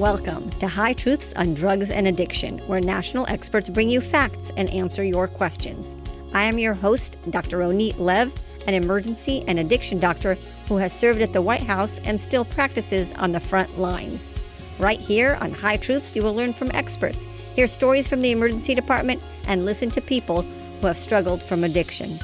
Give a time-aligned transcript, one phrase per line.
[0.00, 4.70] Welcome to High Truths on Drugs and Addiction, where national experts bring you facts and
[4.70, 5.94] answer your questions.
[6.32, 7.58] I am your host, Dr.
[7.58, 8.32] Roneet Lev,
[8.66, 10.38] an emergency and addiction doctor
[10.68, 14.32] who has served at the White House and still practices on the front lines.
[14.78, 18.74] Right here on High Truths, you will learn from experts, hear stories from the emergency
[18.74, 20.40] department, and listen to people
[20.80, 22.18] who have struggled from addiction.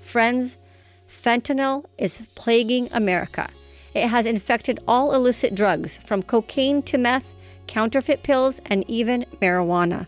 [0.00, 0.56] Friends,
[1.06, 3.50] fentanyl is plaguing America.
[3.94, 7.34] It has infected all illicit drugs, from cocaine to meth,
[7.66, 10.06] counterfeit pills, and even marijuana.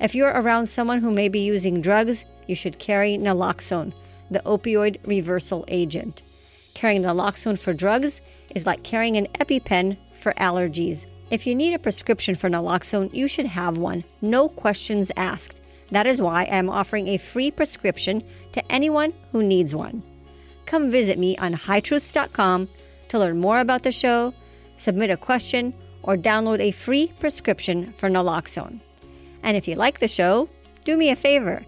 [0.00, 3.92] If you're around someone who may be using drugs, you should carry naloxone,
[4.30, 6.22] the opioid reversal agent.
[6.72, 8.22] Carrying naloxone for drugs
[8.54, 11.06] is like carrying an EpiPen for allergies.
[11.30, 15.60] If you need a prescription for naloxone, you should have one, no questions asked.
[15.90, 20.02] That is why I am offering a free prescription to anyone who needs one.
[20.66, 22.68] Come visit me on hightruths.com
[23.10, 24.34] to learn more about the show,
[24.76, 28.80] submit a question, or download a free prescription for naloxone.
[29.42, 30.48] And if you like the show,
[30.84, 31.62] do me a favor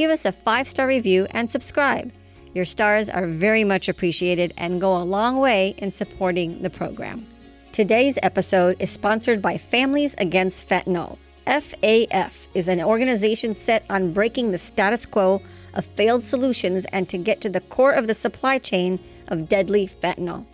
[0.00, 2.10] give us a five star review and subscribe.
[2.54, 7.26] Your stars are very much appreciated and go a long way in supporting the program.
[7.72, 11.18] Today's episode is sponsored by Families Against Fentanyl.
[11.46, 15.42] FAF is an organization set on breaking the status quo
[15.74, 19.86] of failed solutions and to get to the core of the supply chain of deadly
[19.86, 20.46] fentanyl.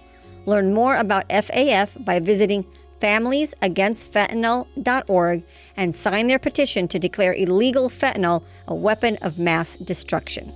[0.46, 2.64] Learn more about FAF by visiting
[3.00, 5.42] familiesagainstfentanyl.org
[5.76, 10.50] and sign their petition to declare illegal fentanyl a weapon of mass destruction.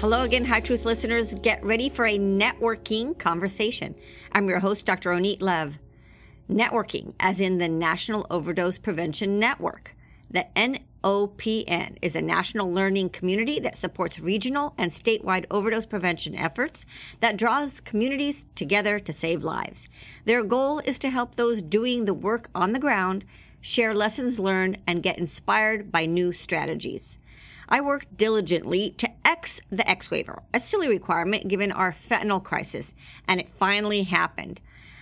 [0.00, 1.34] Hello again, High Truth listeners.
[1.34, 3.94] Get ready for a networking conversation.
[4.32, 5.10] I'm your host, Dr.
[5.10, 5.78] Roneet Lev.
[6.48, 9.94] Networking, as in the National Overdose Prevention Network.
[10.30, 16.84] The NOPN is a national learning community that supports regional and statewide overdose prevention efforts
[17.20, 19.88] that draws communities together to save lives.
[20.26, 23.24] Their goal is to help those doing the work on the ground
[23.60, 27.18] share lessons learned and get inspired by new strategies.
[27.68, 32.94] I worked diligently to X the X waiver, a silly requirement given our fentanyl crisis,
[33.26, 34.60] and it finally happened.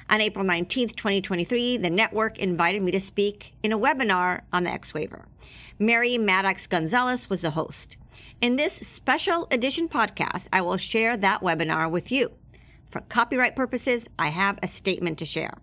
[0.08, 4.70] On April 19, 2023, the network invited me to speak in a webinar on the
[4.70, 5.24] X waiver.
[5.80, 7.96] Mary Maddux Gonzalez was the host.
[8.40, 12.32] In this special edition podcast, I will share that webinar with you.
[12.88, 15.54] For copyright purposes, I have a statement to share.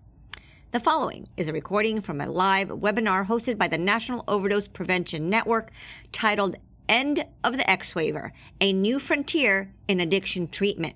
[0.72, 5.30] The following is a recording from a live webinar hosted by the National Overdose Prevention
[5.30, 5.72] Network
[6.12, 6.58] titled
[6.90, 10.96] End of the X Waiver A New Frontier in Addiction Treatment.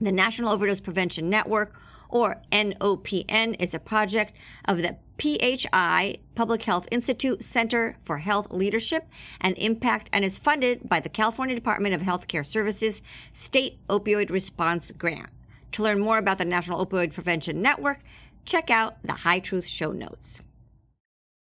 [0.00, 1.78] The National Overdose Prevention Network
[2.12, 4.34] or NOPN, is a project
[4.66, 9.08] of the PHI, Public Health Institute Center for Health Leadership
[9.40, 13.02] and Impact, and is funded by the California Department of Healthcare Services
[13.32, 15.30] State Opioid Response Grant.
[15.72, 18.00] To learn more about the National Opioid Prevention Network,
[18.44, 20.42] check out the High Truth show notes.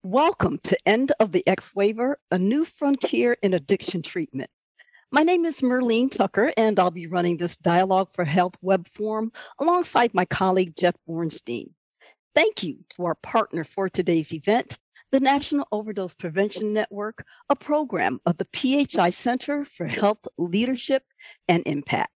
[0.02, 4.50] Welcome to End of the X Waiver, a new frontier in addiction treatment.
[5.12, 9.30] My name is Merlene Tucker, and I'll be running this Dialogue for Health web forum
[9.60, 11.70] alongside my colleague Jeff Bornstein.
[12.34, 14.78] Thank you to our partner for today's event,
[15.12, 21.04] the National Overdose Prevention Network, a program of the PHI Center for Health Leadership
[21.46, 22.10] and Impact.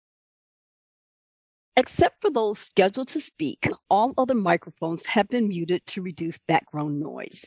[1.76, 7.00] Except for those scheduled to speak, all other microphones have been muted to reduce background
[7.00, 7.44] noise.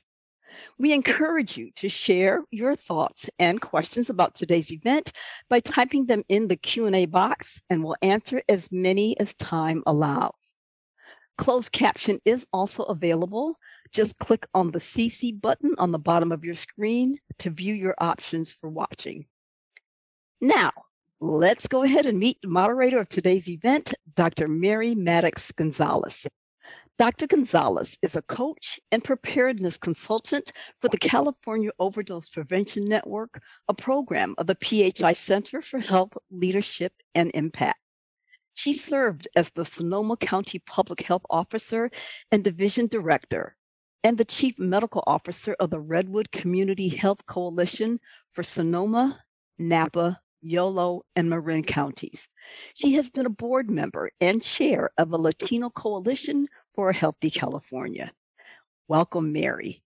[0.78, 5.12] We encourage you to share your thoughts and questions about today's event
[5.50, 10.56] by typing them in the Q&A box and we'll answer as many as time allows.
[11.38, 13.56] Closed caption is also available.
[13.92, 17.96] Just click on the CC button on the bottom of your screen to view your
[17.98, 19.26] options for watching.
[20.42, 20.72] Now,
[21.22, 24.48] let's go ahead and meet the moderator of today's event, Dr.
[24.48, 26.28] Mary Maddux Gonzalez.
[27.00, 27.28] Dr.
[27.28, 30.52] Gonzalez is a coach and preparedness consultant
[30.82, 36.92] for the California Overdose Prevention Network, a program of the PHI Center for Health Leadership
[37.16, 37.82] and Impact.
[38.54, 41.90] She served as the Sonoma County Public Health Officer
[42.34, 43.56] and Division Director
[44.04, 48.02] and the Chief Medical Officer of the Redwood Community Health Coalition
[48.34, 49.24] for Sonoma,
[49.58, 52.28] Napa, Yolo, and Marin counties.
[52.74, 57.32] She has been a board member and chair of a Latino coalition for a Healthy
[57.32, 58.12] California.
[58.88, 59.84] Welcome, Mary.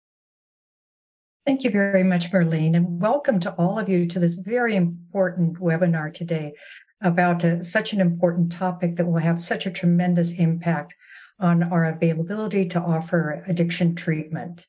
[1.46, 5.58] Thank you very much, Marlene, and welcome to all of you to this very important
[5.58, 6.52] webinar today
[7.00, 10.94] about uh, such an important topic that will have such a tremendous impact
[11.40, 14.66] on our availability to offer addiction treatment.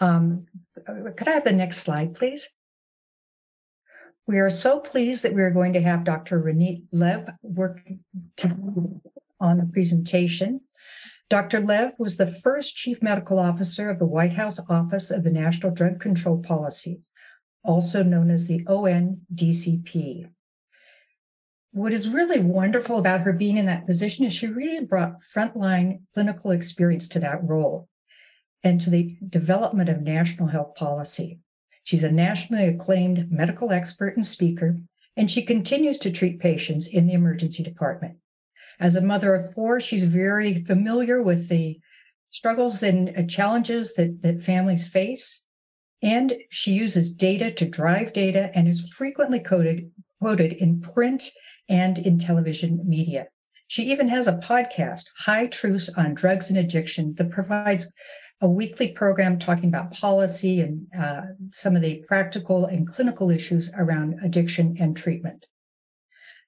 [0.00, 0.46] Um,
[0.86, 2.48] could I have the next slide, please?
[4.26, 6.40] We are so pleased that we are going to have Dr.
[6.40, 7.80] Roneet Lev work
[9.40, 10.60] on the presentation.
[11.30, 11.60] Dr.
[11.60, 15.72] Lev was the first chief medical officer of the White House Office of the National
[15.72, 17.00] Drug Control Policy,
[17.64, 20.28] also known as the ONDCP.
[21.72, 26.02] What is really wonderful about her being in that position is she really brought frontline
[26.12, 27.88] clinical experience to that role
[28.62, 31.40] and to the development of national health policy.
[31.84, 34.78] She's a nationally acclaimed medical expert and speaker,
[35.16, 38.18] and she continues to treat patients in the emergency department.
[38.80, 41.78] As a mother of four, she's very familiar with the
[42.28, 45.42] struggles and uh, challenges that, that families face.
[46.02, 49.90] And she uses data to drive data and is frequently coded,
[50.20, 51.30] quoted in print
[51.68, 53.28] and in television media.
[53.68, 57.90] She even has a podcast, High Truths on Drugs and Addiction, that provides
[58.40, 63.70] a weekly program talking about policy and uh, some of the practical and clinical issues
[63.78, 65.46] around addiction and treatment.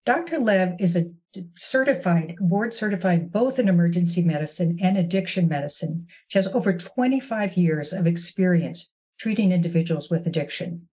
[0.06, 0.38] Dr.
[0.38, 1.10] Lev is a
[1.56, 6.06] certified, board certified both in emergency medicine and addiction medicine.
[6.28, 8.88] She has over 25 years of experience
[9.18, 10.88] treating individuals with addiction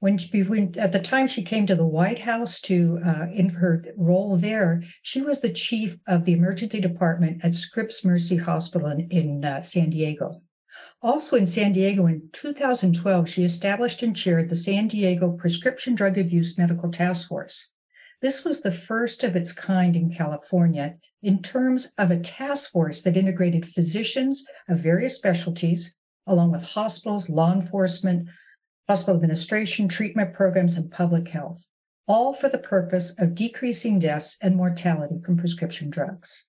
[0.00, 3.48] when she, when, at the time she came to the White House to uh, in
[3.48, 8.88] her role there, she was the chief of the emergency department at Scripps Mercy Hospital
[8.88, 10.40] in, in uh, San Diego.
[11.02, 16.16] Also in San Diego in 2012, she established and chaired the San Diego Prescription Drug
[16.16, 17.72] Abuse Medical Task Force.
[18.20, 23.00] This was the first of its kind in California in terms of a task force
[23.02, 25.94] that integrated physicians of various specialties,
[26.26, 28.28] along with hospitals, law enforcement,
[28.88, 31.68] hospital administration, treatment programs, and public health,
[32.08, 36.48] all for the purpose of decreasing deaths and mortality from prescription drugs.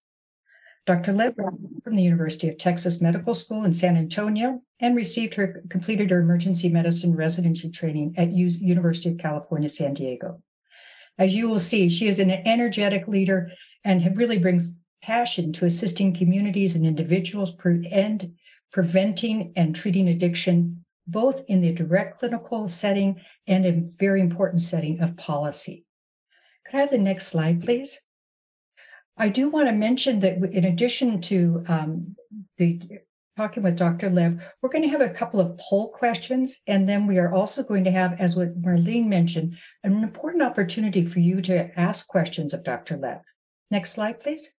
[0.87, 1.13] Dr.
[1.13, 1.35] Lev
[1.83, 6.21] from the University of Texas Medical School in San Antonio and received her completed her
[6.21, 10.41] emergency medicine residency training at U- University of California, San Diego.
[11.19, 13.51] As you will see, she is an energetic leader
[13.83, 14.73] and really brings
[15.03, 18.33] passion to assisting communities and individuals pre- and
[18.71, 25.01] preventing and treating addiction both in the direct clinical setting and a very important setting
[25.01, 25.85] of policy.
[26.65, 27.99] Could I have the next slide, please?
[29.17, 32.15] I do want to mention that in addition to um,
[32.57, 32.79] the
[33.39, 34.09] talking with Dr.
[34.09, 37.63] Lev, we're going to have a couple of poll questions, and then we are also
[37.63, 39.55] going to have, as what Marlene mentioned,
[39.85, 42.97] an important opportunity for you to ask questions of Dr.
[42.97, 43.21] Lev.
[43.71, 44.53] Next slide, please.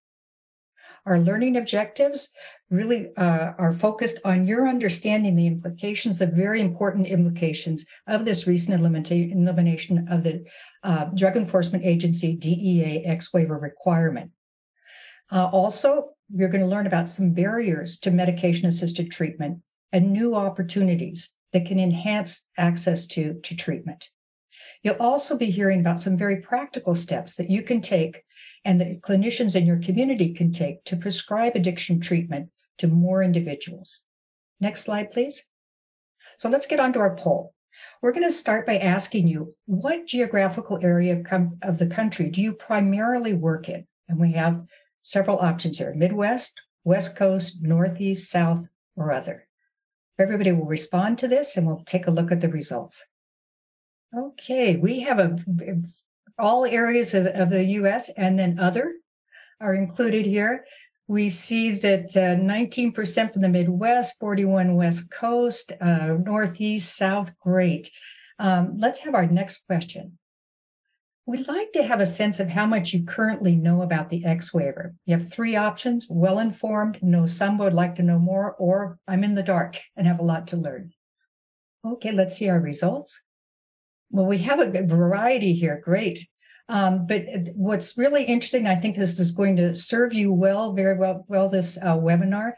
[1.05, 2.29] Our learning objectives
[2.71, 8.47] really uh, are focused on your understanding the implications, the very important implications of this
[8.47, 10.43] recent elimination of the
[10.81, 14.31] uh, Drug Enforcement Agency DEA X waiver requirement.
[15.31, 19.59] Uh, also, you're going to learn about some barriers to medication assisted treatment
[19.91, 24.09] and new opportunities that can enhance access to, to treatment.
[24.83, 28.23] You'll also be hearing about some very practical steps that you can take
[28.65, 33.99] and that clinicians in your community can take to prescribe addiction treatment to more individuals.
[34.59, 35.43] Next slide, please.
[36.37, 37.53] So let's get on to our poll.
[38.01, 41.21] We're going to start by asking you what geographical area
[41.61, 43.85] of the country do you primarily work in?
[44.07, 44.65] And we have
[45.01, 49.47] several options here Midwest, West Coast, Northeast, South, or other.
[50.19, 53.03] Everybody will respond to this and we'll take a look at the results.
[54.15, 55.37] Okay, we have a
[56.37, 58.93] all areas of, of the US and then other
[59.59, 60.65] are included here.
[61.07, 67.89] We see that uh, 19% from the Midwest, 41 West Coast, uh, Northeast, South, great.
[68.39, 70.17] Um, let's have our next question.
[71.27, 74.53] We'd like to have a sense of how much you currently know about the X
[74.53, 74.95] waiver.
[75.05, 79.23] You have three options well informed, know some, would like to know more, or I'm
[79.23, 80.91] in the dark and have a lot to learn.
[81.85, 83.21] Okay, let's see our results.
[84.09, 85.81] Well, we have a variety here.
[85.83, 86.27] Great.
[86.67, 87.23] Um, but
[87.53, 91.49] what's really interesting, I think this is going to serve you well, very well, well
[91.49, 92.53] this uh, webinar.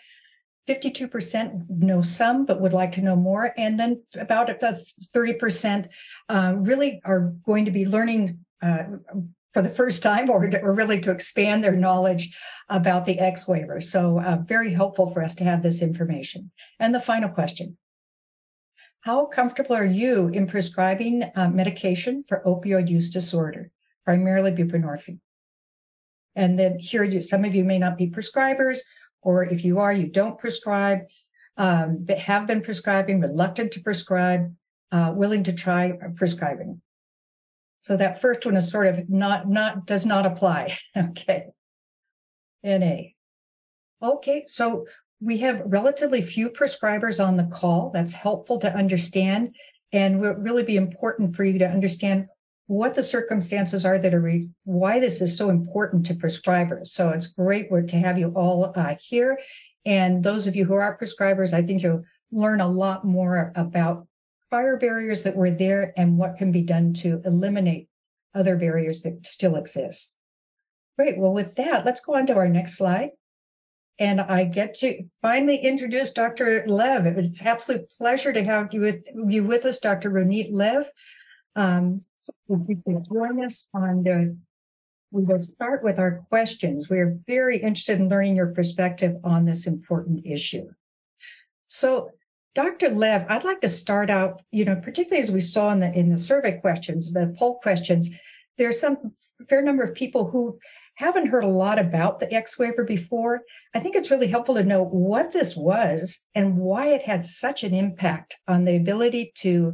[0.67, 3.53] 52% know some, but would like to know more.
[3.57, 5.87] And then about 30%
[6.29, 8.83] uh, really are going to be learning uh,
[9.53, 12.35] for the first time or, or really to expand their knowledge
[12.69, 13.81] about the X waiver.
[13.81, 16.51] So uh, very helpful for us to have this information.
[16.79, 17.77] And the final question.
[19.01, 23.69] How comfortable are you in prescribing uh, medication for opioid use disorder,
[24.05, 25.19] primarily buprenorphine?
[26.35, 28.79] And then here, you, some of you may not be prescribers,
[29.21, 30.99] or if you are, you don't prescribe,
[31.57, 34.53] um, but have been prescribing, reluctant to prescribe,
[34.91, 36.81] uh, willing to try prescribing.
[37.83, 40.75] So that first one is sort of not not does not apply.
[40.97, 41.47] okay.
[42.63, 42.95] NA.
[44.01, 44.85] Okay, so
[45.21, 47.91] we have relatively few prescribers on the call.
[47.93, 49.55] That's helpful to understand
[49.91, 52.27] and will really be important for you to understand
[52.67, 56.87] what the circumstances are that are re- why this is so important to prescribers.
[56.87, 59.39] So it's great to have you all uh, here.
[59.85, 64.07] And those of you who are prescribers, I think you'll learn a lot more about
[64.53, 67.87] prior barriers that were there and what can be done to eliminate
[68.35, 70.15] other barriers that still exist.
[70.95, 71.17] Great.
[71.17, 73.09] Well, with that, let's go on to our next slide.
[73.97, 76.63] And I get to finally introduce Dr.
[76.67, 77.07] Lev.
[77.07, 80.11] It's an absolute pleasure to have you with you with us, Dr.
[80.11, 80.87] Roneet Lev.
[81.55, 82.01] Um,
[82.47, 84.37] you can join us on the
[85.09, 86.91] we will start with our questions.
[86.91, 90.69] We're very interested in learning your perspective on this important issue.
[91.69, 92.11] So,
[92.55, 92.89] Dr.
[92.89, 96.09] Lev, I'd like to start out, you know, particularly as we saw in the in
[96.09, 98.09] the survey questions, the poll questions,
[98.57, 99.13] there's some
[99.49, 100.59] fair number of people who
[100.95, 103.41] haven't heard a lot about the X waiver before.
[103.73, 107.63] I think it's really helpful to know what this was and why it had such
[107.63, 109.73] an impact on the ability to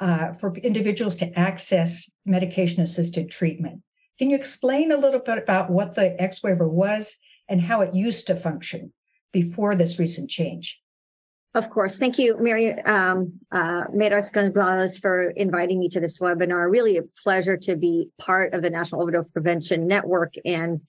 [0.00, 3.80] uh, for individuals to access medication assisted treatment.
[4.18, 7.16] Can you explain a little bit about what the X waiver was
[7.48, 8.92] and how it used to function
[9.32, 10.78] before this recent change?
[11.54, 11.98] Of course.
[11.98, 16.70] Thank you, Mary um, uh, Gonzalez, for inviting me to this webinar.
[16.70, 20.80] Really a pleasure to be part of the National Overdose Prevention Network and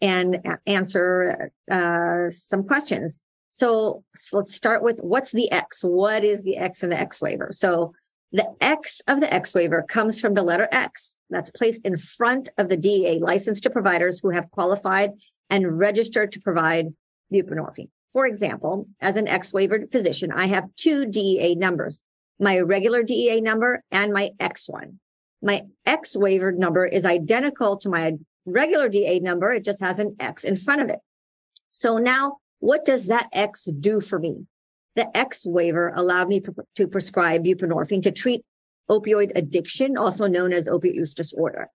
[0.00, 3.20] and answer uh, some questions.
[3.50, 5.82] So, so let's start with what's the X?
[5.82, 7.48] What is the X in the X waiver?
[7.50, 7.92] So
[8.30, 12.50] the X of the X waiver comes from the letter X that's placed in front
[12.58, 15.12] of the DEA license to providers who have qualified
[15.50, 16.94] and registered to provide
[17.32, 17.88] buprenorphine.
[18.12, 22.00] For example, as an X waivered physician, I have two DEA numbers,
[22.40, 24.98] my regular DEA number and my X one.
[25.42, 28.14] My X waivered number is identical to my
[28.46, 29.50] regular DEA number.
[29.50, 31.00] It just has an X in front of it.
[31.70, 34.46] So now what does that X do for me?
[34.96, 36.42] The X waiver allowed me
[36.74, 38.44] to prescribe buprenorphine to treat
[38.90, 41.68] opioid addiction, also known as opioid use disorder.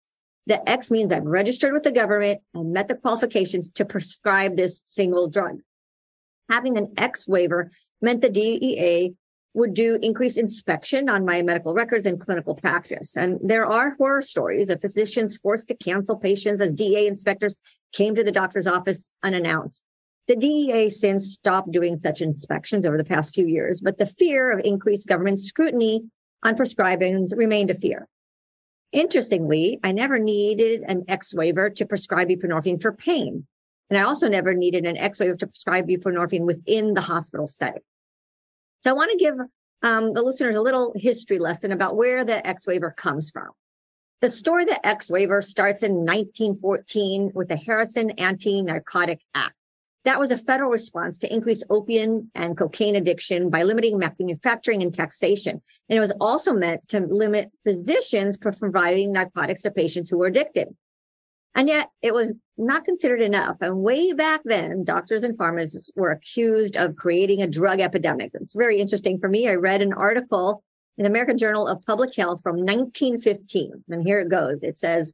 [0.47, 4.81] The X means I've registered with the government and met the qualifications to prescribe this
[4.83, 5.59] single drug.
[6.50, 7.69] Having an X waiver
[8.01, 9.13] meant the DEA
[9.53, 13.15] would do increased inspection on my medical records and clinical practice.
[13.15, 17.57] And there are horror stories of physicians forced to cancel patients as DEA inspectors
[17.93, 19.83] came to the doctor's office unannounced.
[20.27, 24.51] The DEA since stopped doing such inspections over the past few years, but the fear
[24.51, 26.01] of increased government scrutiny
[26.43, 28.07] on prescribing remained a fear.
[28.91, 33.45] Interestingly, I never needed an X waiver to prescribe buprenorphine for pain.
[33.93, 37.83] And I also never needed an X waiver to prescribe buprenorphine within the hospital setting.
[38.81, 39.35] So I want to give
[39.83, 43.50] um, the listeners a little history lesson about where the X waiver comes from.
[44.21, 49.53] The story of the X waiver starts in 1914 with the Harrison Anti Narcotic Act.
[50.05, 54.91] That was a federal response to increase opium and cocaine addiction by limiting manufacturing and
[54.91, 55.62] taxation.
[55.88, 60.25] And it was also meant to limit physicians from providing narcotics to patients who were
[60.25, 60.69] addicted.
[61.55, 63.57] And yet it was not considered enough.
[63.62, 68.31] And way back then, doctors and pharmacists were accused of creating a drug epidemic.
[68.33, 69.48] It's very interesting for me.
[69.48, 70.63] I read an article
[70.98, 73.83] in the American Journal of Public Health from 1915.
[73.89, 74.63] And here it goes.
[74.63, 75.13] It says,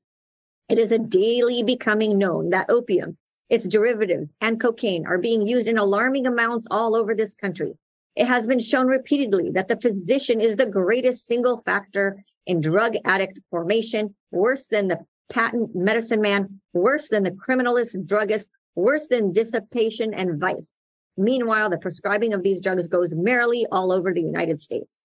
[0.70, 3.18] it is a daily becoming known that opium
[3.50, 7.74] its derivatives and cocaine are being used in alarming amounts all over this country.
[8.16, 12.96] It has been shown repeatedly that the physician is the greatest single factor in drug
[13.06, 19.32] addict formation, worse than the patent medicine man, worse than the criminalist druggist, worse than
[19.32, 20.78] dissipation and vice.
[21.18, 25.04] Meanwhile, the prescribing of these drugs goes merrily all over the United States.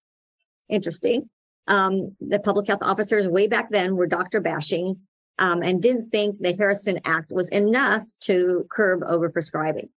[0.69, 1.29] Interesting.
[1.67, 4.97] Um, the public health officers way back then were doctor bashing
[5.39, 9.89] um, and didn't think the Harrison Act was enough to curb overprescribing.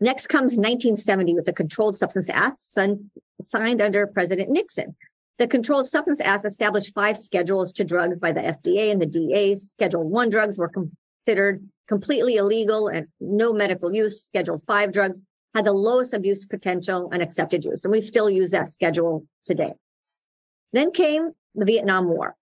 [0.00, 4.96] Next comes 1970 with the Controlled Substance Act signed under President Nixon.
[5.40, 9.54] The Controlled Substance Act established five schedules to drugs by the FDA and the DEA.
[9.54, 14.22] Schedule one drugs were considered completely illegal and no medical use.
[14.22, 15.22] Schedule five drugs
[15.54, 17.86] had the lowest abuse potential and accepted use.
[17.86, 19.72] And we still use that schedule today.
[20.74, 22.36] Then came the Vietnam War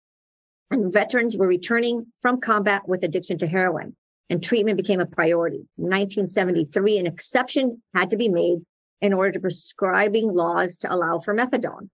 [0.72, 3.94] and veterans were returning from combat with addiction to heroin
[4.28, 5.68] and treatment became a priority.
[5.78, 8.58] In 1973, an exception had to be made
[9.00, 11.90] in order to prescribing laws to allow for methadone.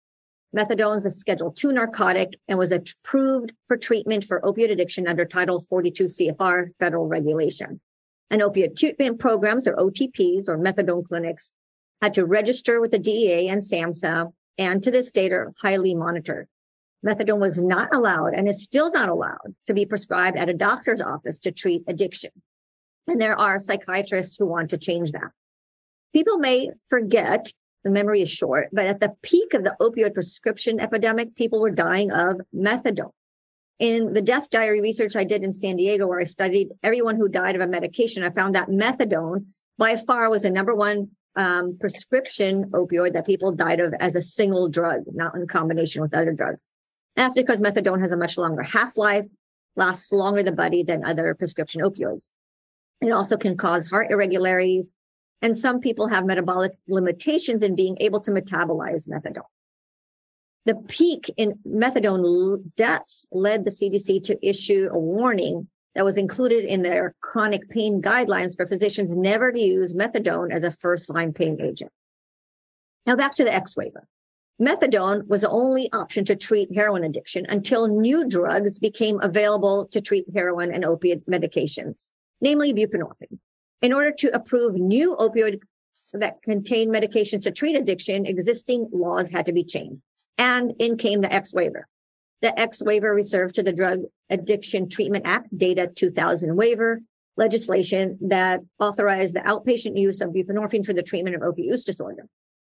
[0.55, 5.25] Methadone is a Schedule II narcotic and was approved for treatment for opiate addiction under
[5.25, 7.79] Title 42 CFR federal regulation.
[8.31, 11.53] And opiate treatment programs, or OTPs, or methadone clinics,
[12.01, 16.47] had to register with the DEA and SAMHSA, and to this date are highly monitored.
[17.05, 21.01] Methadone was not allowed and is still not allowed to be prescribed at a doctor's
[21.01, 22.31] office to treat addiction.
[23.07, 25.31] And there are psychiatrists who want to change that.
[26.13, 27.51] People may forget,
[27.83, 31.71] the memory is short, but at the peak of the opioid prescription epidemic, people were
[31.71, 33.11] dying of methadone.
[33.79, 37.29] In the death diary research I did in San Diego, where I studied everyone who
[37.29, 39.45] died of a medication, I found that methadone
[39.77, 44.21] by far was the number one um, prescription opioid that people died of as a
[44.21, 46.73] single drug, not in combination with other drugs.
[47.15, 49.25] And that's because methadone has a much longer half life,
[49.77, 52.31] lasts longer in the body than other prescription opioids.
[52.99, 54.93] It also can cause heart irregularities,
[55.41, 59.43] and some people have metabolic limitations in being able to metabolize methadone.
[60.65, 66.65] The peak in methadone deaths led the CDC to issue a warning that was included
[66.65, 71.33] in their chronic pain guidelines for physicians never to use methadone as a first line
[71.33, 71.91] pain agent.
[73.05, 74.07] Now back to the X waiver.
[74.61, 80.01] Methadone was the only option to treat heroin addiction until new drugs became available to
[80.01, 83.39] treat heroin and opiate medications, namely buprenorphine.
[83.81, 85.59] In order to approve new opioid
[86.13, 90.01] that contain medications to treat addiction, existing laws had to be changed.
[90.37, 91.87] And in came the X waiver.
[92.41, 97.01] The X waiver reserved to the Drug Addiction Treatment Act, Data 2000 waiver,
[97.35, 102.27] legislation that authorized the outpatient use of buprenorphine for the treatment of opioid use disorder.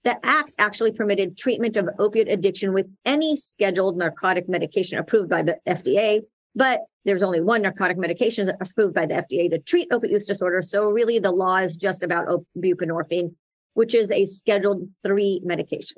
[0.03, 5.43] The act actually permitted treatment of opiate addiction with any scheduled narcotic medication approved by
[5.43, 6.21] the FDA,
[6.55, 10.61] but there's only one narcotic medication approved by the FDA to treat opiate use disorder.
[10.61, 12.27] So really the law is just about
[12.57, 13.33] buprenorphine,
[13.73, 15.97] which is a scheduled three medication.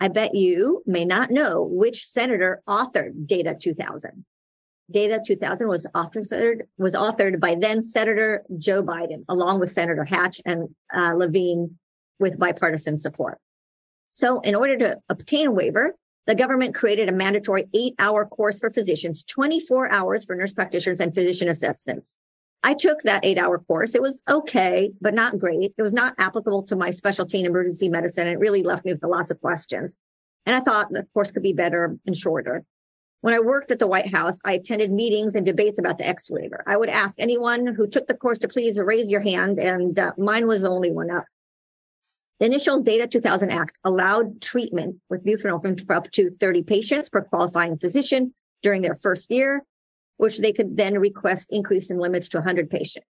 [0.00, 4.24] I bet you may not know which senator authored Data 2000.
[4.90, 10.40] Data 2000 was authored was authored by then Senator Joe Biden, along with Senator Hatch
[10.46, 11.76] and uh, Levine,
[12.18, 13.38] with bipartisan support.
[14.12, 15.94] So, in order to obtain a waiver,
[16.28, 21.14] the government created a mandatory eight-hour course for physicians, 24 hours for nurse practitioners and
[21.14, 22.14] physician assistants.
[22.62, 23.94] I took that eight-hour course.
[23.94, 25.72] It was okay, but not great.
[25.78, 28.26] It was not applicable to my specialty in emergency medicine.
[28.26, 29.96] and It really left me with lots of questions.
[30.44, 32.62] And I thought the course could be better and shorter.
[33.22, 36.30] When I worked at the White House, I attended meetings and debates about the X
[36.30, 36.62] waiver.
[36.66, 40.12] I would ask anyone who took the course to please raise your hand, and uh,
[40.18, 41.24] mine was the only one up.
[42.40, 47.22] The initial Data 2000 Act allowed treatment with buprenorphine for up to 30 patients per
[47.22, 49.64] qualifying physician during their first year,
[50.18, 53.06] which they could then request increase in limits to 100 patients.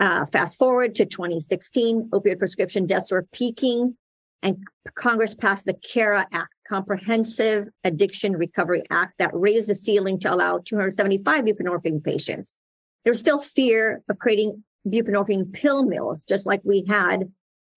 [0.00, 3.96] Uh, fast forward to 2016, opioid prescription deaths were peaking
[4.42, 4.56] and
[4.94, 10.58] Congress passed the CARA Act, Comprehensive Addiction Recovery Act, that raised the ceiling to allow
[10.64, 12.56] 275 buprenorphine patients.
[13.04, 17.30] There's still fear of creating buprenorphine pill mills, just like we had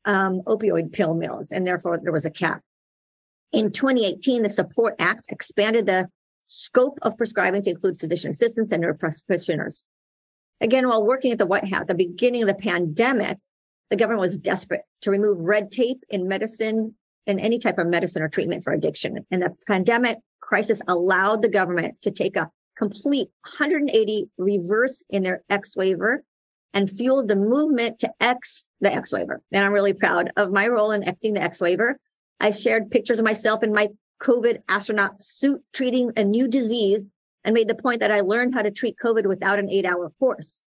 [0.06, 2.62] um, opioid pill mills, and therefore there was a cap.
[3.52, 6.08] In 2018, the Support Act expanded the
[6.46, 9.84] scope of prescribing to include physician assistants and nurse practitioners.
[10.62, 13.38] Again, while working at the White House at the beginning of the pandemic,
[13.90, 16.96] the government was desperate to remove red tape in medicine
[17.28, 19.26] in any type of medicine or treatment for addiction.
[19.32, 25.44] And the pandemic crisis allowed the government to take a complete 180 reverse in their
[25.50, 26.24] X waiver
[26.74, 29.42] and fueled the movement to X the X waiver.
[29.52, 32.00] And I'm really proud of my role in Xing the X waiver.
[32.40, 33.90] I shared pictures of myself in my
[34.22, 37.10] COVID astronaut suit treating a new disease
[37.44, 40.12] and made the point that I learned how to treat COVID without an eight hour
[40.20, 40.62] course.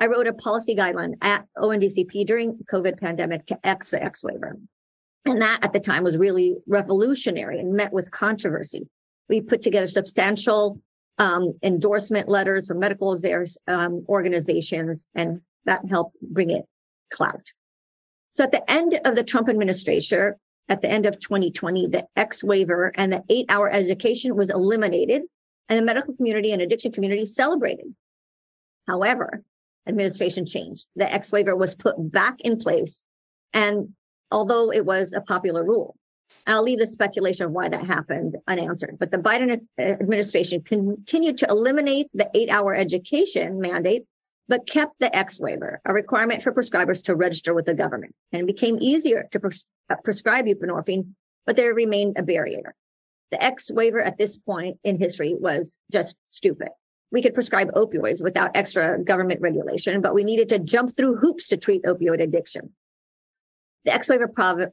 [0.00, 4.56] I wrote a policy guideline at ONDCP during COVID pandemic to X the X waiver.
[5.26, 8.88] And that at the time was really revolutionary and met with controversy.
[9.28, 10.80] We put together substantial
[11.20, 16.64] um, endorsement letters from medical affairs um, organizations, and that helped bring it
[17.12, 17.52] clout.
[18.32, 20.34] So at the end of the Trump administration,
[20.68, 25.22] at the end of 2020, the X waiver and the eight hour education was eliminated,
[25.68, 27.94] and the medical community and addiction community celebrated.
[28.88, 29.42] However,
[29.86, 30.86] administration changed.
[30.96, 33.04] The X waiver was put back in place.
[33.52, 33.90] And
[34.30, 35.96] although it was a popular rule,
[36.46, 38.98] I'll leave the speculation of why that happened unanswered.
[38.98, 44.04] But the Biden administration continued to eliminate the eight hour education mandate,
[44.48, 48.14] but kept the X waiver, a requirement for prescribers to register with the government.
[48.32, 51.12] And it became easier to pres- uh, prescribe buprenorphine,
[51.46, 52.74] but there remained a barrier.
[53.30, 56.70] The X waiver at this point in history was just stupid
[57.12, 61.48] we could prescribe opioids without extra government regulation, but we needed to jump through hoops
[61.48, 62.72] to treat opioid addiction.
[63.84, 64.30] The X waiver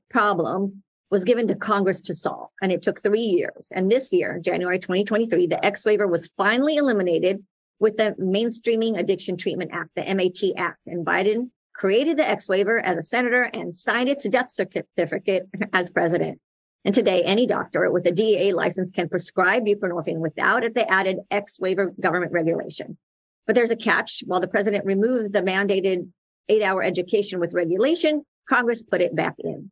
[0.10, 3.72] problem was given to Congress to solve, and it took three years.
[3.74, 7.44] And this year, January 2023, the X waiver was finally eliminated
[7.80, 10.88] with the Mainstreaming Addiction Treatment Act, the MAT Act.
[10.88, 15.92] And Biden created the X waiver as a senator and signed its death certificate as
[15.92, 16.40] president.
[16.84, 21.60] And today, any doctor with a DEA license can prescribe buprenorphine without the added X
[21.60, 22.98] waiver government regulation.
[23.46, 24.24] But there's a catch.
[24.26, 26.10] While the president removed the mandated
[26.50, 29.70] eight hour education with regulation, Congress put it back in.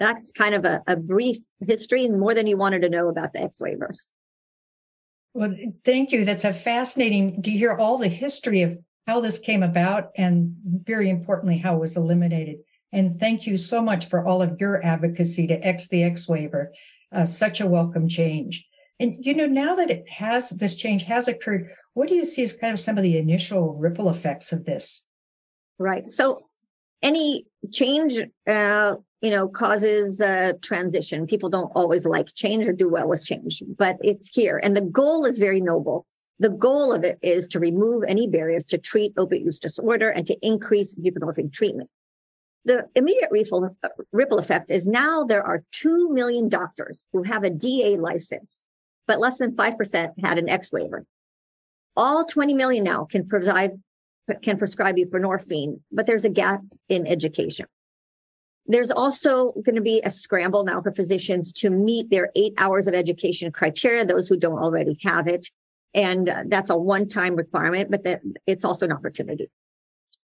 [0.00, 3.42] That's kind of a, a brief history, more than you wanted to know about the
[3.42, 4.08] X waivers.
[5.34, 6.24] Well, thank you.
[6.24, 11.08] That's a fascinating to hear all the history of how this came about and very
[11.08, 12.58] importantly, how it was eliminated.
[12.92, 16.72] And thank you so much for all of your advocacy to X the X waiver.
[17.12, 18.66] Uh, such a welcome change.
[18.98, 22.42] And you know, now that it has this change has occurred, what do you see
[22.42, 25.06] as kind of some of the initial ripple effects of this?
[25.78, 26.08] Right.
[26.08, 26.40] So
[27.02, 30.22] any change uh, you know causes
[30.62, 31.26] transition.
[31.26, 34.60] People don't always like change or do well with change but it's here.
[34.62, 36.06] And the goal is very noble.
[36.38, 40.26] The goal of it is to remove any barriers to treat opiate use disorder and
[40.26, 41.90] to increase buprenorphine treatment.
[42.64, 43.76] The immediate ripple,
[44.12, 48.64] ripple effect is now there are 2 million doctors who have a DA license,
[49.06, 51.04] but less than 5% had an X waiver.
[51.96, 53.72] All 20 million now can provide
[54.42, 57.66] can prescribe buprenorphine, but there's a gap in education.
[58.66, 62.86] There's also going to be a scramble now for physicians to meet their eight hours
[62.86, 65.48] of education criteria, those who don't already have it.
[65.92, 69.50] And uh, that's a one time requirement, but that it's also an opportunity.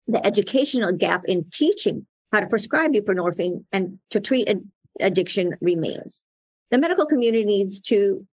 [0.07, 4.67] The educational gap in teaching how to prescribe buprenorphine and to treat ad-
[4.99, 6.21] addiction remains.
[6.71, 8.25] The medical community needs to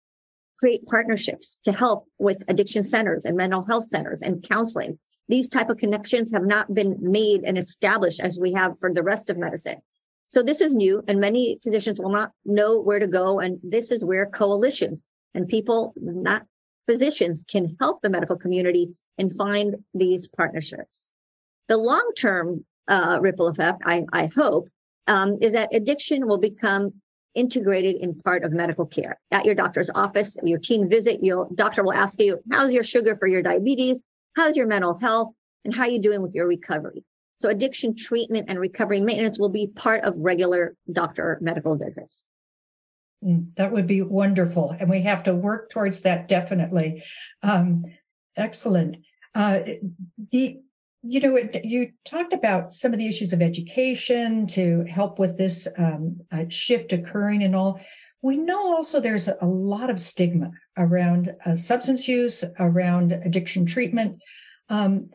[0.58, 5.00] create partnerships to help with addiction centers and mental health centers and counselings.
[5.28, 9.02] These type of connections have not been made and established as we have for the
[9.02, 9.76] rest of medicine.
[10.28, 13.38] So this is new and many physicians will not know where to go.
[13.38, 16.42] And this is where coalitions and people, not
[16.86, 21.08] physicians, can help the medical community and find these partnerships.
[21.68, 24.68] The long-term uh, ripple effect, I, I hope,
[25.06, 26.94] um, is that addiction will become
[27.38, 29.18] integrated in part of medical care.
[29.30, 33.14] At your doctor's office, your teen visit, your doctor will ask you, how's your sugar
[33.14, 34.02] for your diabetes?
[34.36, 35.32] How's your mental health?
[35.64, 37.04] And how are you doing with your recovery?
[37.36, 42.24] So addiction treatment and recovery maintenance will be part of regular doctor medical visits.
[43.24, 44.74] Mm, that would be wonderful.
[44.78, 47.04] And we have to work towards that definitely.
[47.42, 47.84] Um,
[48.36, 48.98] excellent.
[49.34, 49.60] Uh,
[50.32, 50.60] the,
[51.02, 55.68] you know, you talked about some of the issues of education to help with this
[55.76, 57.80] um, uh, shift occurring and all.
[58.20, 64.20] We know also there's a lot of stigma around uh, substance use, around addiction treatment.
[64.68, 65.10] Um,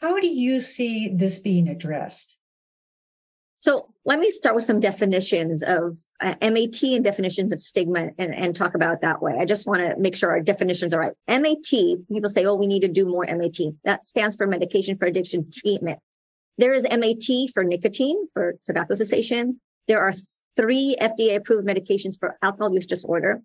[0.00, 2.38] how do you see this being addressed?
[3.60, 8.32] So let me start with some definitions of uh, MAT and definitions of stigma and,
[8.34, 9.34] and talk about that way.
[9.38, 11.12] I just want to make sure our definitions are right.
[11.26, 13.58] MAT, people say, oh, we need to do more MAT.
[13.84, 15.98] That stands for medication for addiction treatment.
[16.56, 19.60] There is MAT for nicotine, for tobacco cessation.
[19.88, 20.12] There are
[20.54, 23.42] three FDA approved medications for alcohol use disorder.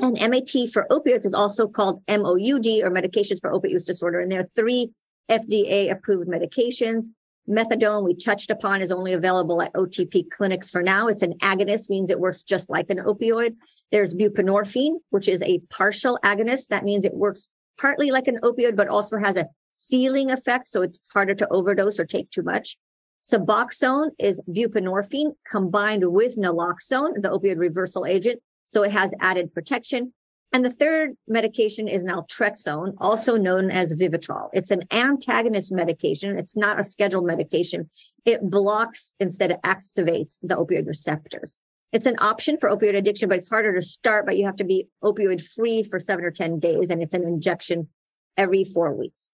[0.00, 4.20] And MAT for opioids is also called MOUD or medications for opioid use disorder.
[4.20, 4.90] And there are three
[5.30, 7.08] FDA approved medications.
[7.48, 11.08] Methadone, we touched upon, is only available at OTP clinics for now.
[11.08, 13.56] It's an agonist, means it works just like an opioid.
[13.90, 16.68] There's buprenorphine, which is a partial agonist.
[16.68, 17.48] That means it works
[17.80, 20.68] partly like an opioid, but also has a ceiling effect.
[20.68, 22.76] So it's harder to overdose or take too much.
[23.24, 28.40] Suboxone is buprenorphine combined with naloxone, the opioid reversal agent.
[28.68, 30.12] So it has added protection.
[30.52, 34.50] And the third medication is naltrexone, also known as Vivitrol.
[34.52, 36.36] It's an antagonist medication.
[36.36, 37.88] It's not a scheduled medication.
[38.26, 41.56] It blocks instead of activates the opioid receptors.
[41.92, 44.64] It's an option for opioid addiction, but it's harder to start, but you have to
[44.64, 46.90] be opioid free for seven or 10 days.
[46.90, 47.88] And it's an injection
[48.36, 49.30] every four weeks.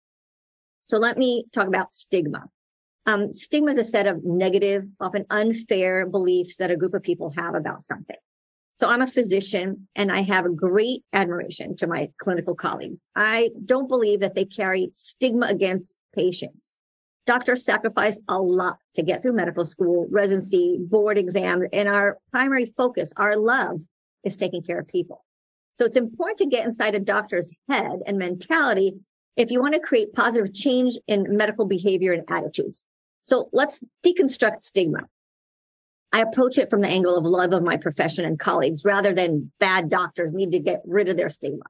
[0.85, 2.45] So let me talk about stigma.
[3.07, 7.33] Um, stigma is a set of negative, often unfair beliefs that a group of people
[7.37, 8.17] have about something.
[8.79, 13.09] So I'm a physician and I have a great admiration to my clinical colleagues.
[13.17, 16.77] I don't believe that they carry stigma against patients.
[17.27, 22.67] Doctors sacrifice a lot to get through medical school, residency, board exam, and our primary
[22.67, 23.81] focus, our love,
[24.23, 25.25] is taking care of people.
[25.75, 28.93] So it's important to get inside a doctor's head and mentality
[29.37, 32.85] if you want to create positive change in medical behavior and attitudes.
[33.23, 35.01] So let's deconstruct stigma.
[36.13, 39.53] I approach it from the angle of love of my profession and colleagues rather than
[39.61, 41.65] bad doctors need to get rid of their stigma.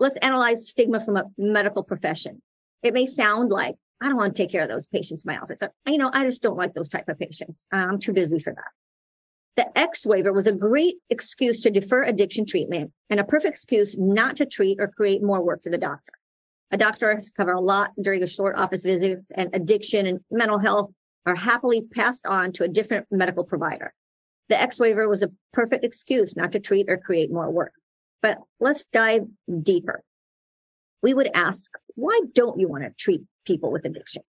[0.00, 2.40] Let's analyze stigma from a medical profession.
[2.82, 5.38] It may sound like I don't want to take care of those patients in my
[5.38, 5.62] office.
[5.62, 7.68] Or, you know, I just don't like those type of patients.
[7.72, 8.64] Uh, I'm too busy for that.
[9.54, 13.96] The X waiver was a great excuse to defer addiction treatment and a perfect excuse
[13.98, 16.12] not to treat or create more work for the doctor.
[16.72, 20.58] A doctor has covered a lot during a short office visits and addiction and mental
[20.58, 20.90] health
[21.26, 23.92] are happily passed on to a different medical provider.
[24.48, 27.72] The X waiver was a perfect excuse not to treat or create more work.
[28.22, 29.22] But let's dive
[29.62, 30.02] deeper.
[31.02, 34.22] We would ask, why don't you want to treat people with addiction?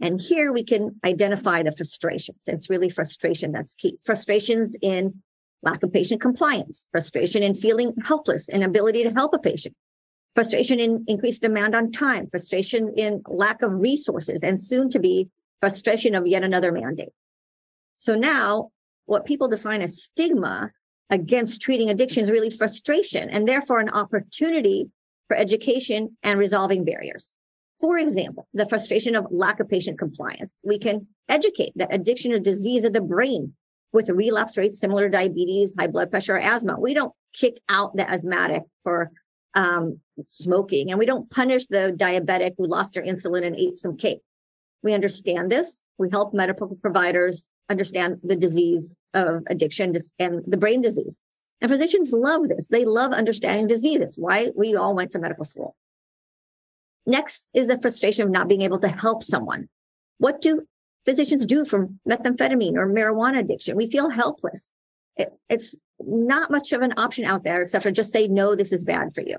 [0.00, 2.40] And here we can identify the frustrations.
[2.46, 3.98] It's really frustration that's key.
[4.04, 5.22] Frustrations in
[5.62, 9.74] lack of patient compliance, frustration in feeling helpless, inability to help a patient,
[10.34, 15.28] frustration in increased demand on time, frustration in lack of resources, and soon to be
[15.60, 17.12] frustration of yet another mandate.
[17.96, 18.70] So now
[19.06, 20.70] what people define as stigma
[21.10, 24.90] against treating addiction is really frustration and therefore an opportunity
[25.28, 27.32] for education and resolving barriers.
[27.80, 30.60] For example, the frustration of lack of patient compliance.
[30.64, 33.52] We can educate that addiction is a disease of the brain
[33.92, 36.80] with relapse rates similar to diabetes, high blood pressure, or asthma.
[36.80, 39.10] We don't kick out the asthmatic for
[39.54, 43.96] um, smoking, and we don't punish the diabetic who lost their insulin and ate some
[43.96, 44.20] cake.
[44.82, 45.82] We understand this.
[45.98, 51.18] We help medical providers understand the disease of addiction and the brain disease.
[51.60, 52.68] And physicians love this.
[52.68, 55.74] They love understanding diseases, why we all went to medical school.
[57.06, 59.68] Next is the frustration of not being able to help someone.
[60.18, 60.66] What do
[61.04, 63.76] physicians do for methamphetamine or marijuana addiction?
[63.76, 64.70] We feel helpless.
[65.16, 68.72] It, it's not much of an option out there except for just say, no, this
[68.72, 69.36] is bad for you.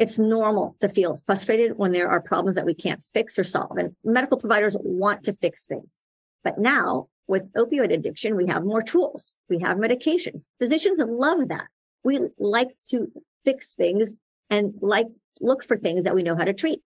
[0.00, 3.76] It's normal to feel frustrated when there are problems that we can't fix or solve.
[3.76, 6.00] And medical providers want to fix things.
[6.42, 10.48] But now with opioid addiction, we have more tools, we have medications.
[10.58, 11.66] Physicians love that.
[12.02, 13.12] We like to
[13.44, 14.14] fix things
[14.48, 15.08] and like
[15.42, 16.80] look for things that we know how to treat.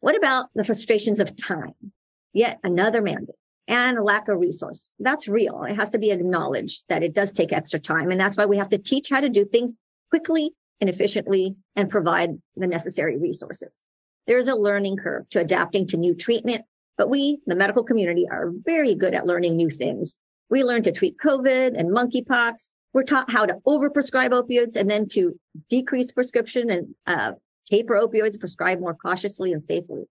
[0.00, 1.92] What about the frustrations of time?
[2.32, 3.36] Yet another mandate
[3.68, 4.90] and lack of resource.
[4.98, 5.64] That's real.
[5.64, 8.10] It has to be acknowledged that it does take extra time.
[8.10, 9.76] And that's why we have to teach how to do things
[10.08, 13.84] quickly and efficiently and provide the necessary resources.
[14.26, 16.64] There's a learning curve to adapting to new treatment
[16.96, 20.16] but we, the medical community, are very good at learning new things.
[20.50, 22.70] We learned to treat COVID and monkeypox.
[22.92, 27.32] We're taught how to overprescribe opioids and then to decrease prescription and uh,
[27.66, 30.04] taper opioids, prescribe more cautiously and safely.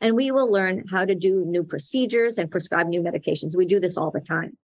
[0.00, 3.56] And we will learn how to do new procedures and prescribe new medications.
[3.56, 4.58] We do this all the time.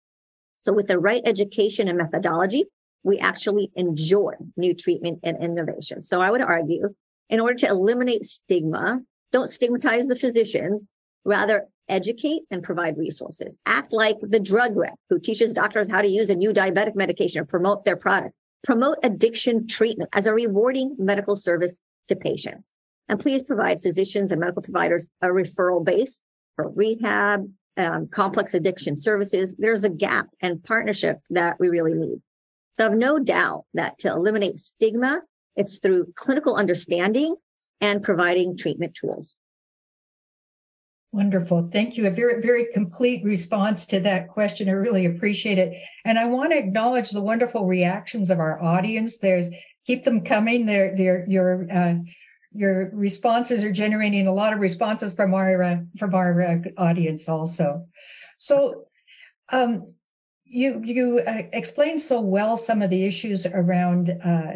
[0.59, 2.63] So with the right education and methodology,
[3.05, 6.01] we actually enjoy new treatment and innovation.
[6.01, 6.93] So I would argue
[7.29, 8.99] in order to eliminate stigma,
[9.31, 10.91] don't stigmatize the physicians,
[11.25, 13.57] Rather, educate and provide resources.
[13.65, 17.41] Act like the drug rep who teaches doctors how to use a new diabetic medication
[17.41, 18.33] or promote their product.
[18.63, 22.73] Promote addiction treatment as a rewarding medical service to patients.
[23.09, 26.21] And please provide physicians and medical providers a referral base
[26.55, 29.55] for rehab, um, complex addiction services.
[29.57, 32.21] There's a gap and partnership that we really need.
[32.77, 35.21] So I have no doubt that to eliminate stigma,
[35.55, 37.35] it's through clinical understanding
[37.79, 39.37] and providing treatment tools.
[41.11, 41.69] Wonderful.
[41.71, 42.07] Thank you.
[42.07, 44.67] A very, very complete response to that question.
[44.67, 45.81] I really appreciate it.
[46.03, 49.17] And I want to acknowledge the wonderful reactions of our audience.
[49.17, 49.49] There's
[49.85, 50.65] keep them coming.
[50.65, 51.95] They're, they're, your, uh,
[52.53, 57.29] your responses are generating a lot of responses from our, uh, from our uh, audience
[57.29, 57.87] also.
[58.37, 58.87] So,
[59.49, 59.87] um,
[60.45, 64.51] you you uh, explained so well some of the issues around uh,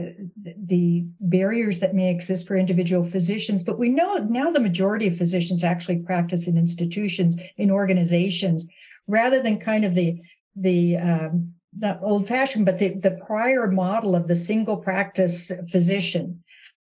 [0.65, 5.17] the barriers that may exist for individual physicians but we know now the majority of
[5.17, 8.67] physicians actually practice in institutions in organizations
[9.07, 10.17] rather than kind of the
[10.55, 11.53] the um,
[12.01, 16.43] old fashioned but the, the prior model of the single practice physician.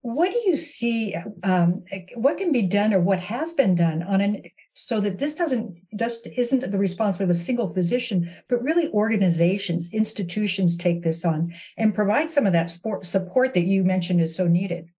[0.01, 1.83] What do you see um,
[2.15, 4.43] what can be done or what has been done on an
[4.73, 9.93] so that this doesn't just isn't the responsibility of a single physician but really organizations
[9.93, 14.35] institutions take this on and provide some of that support, support that you mentioned is
[14.35, 14.89] so needed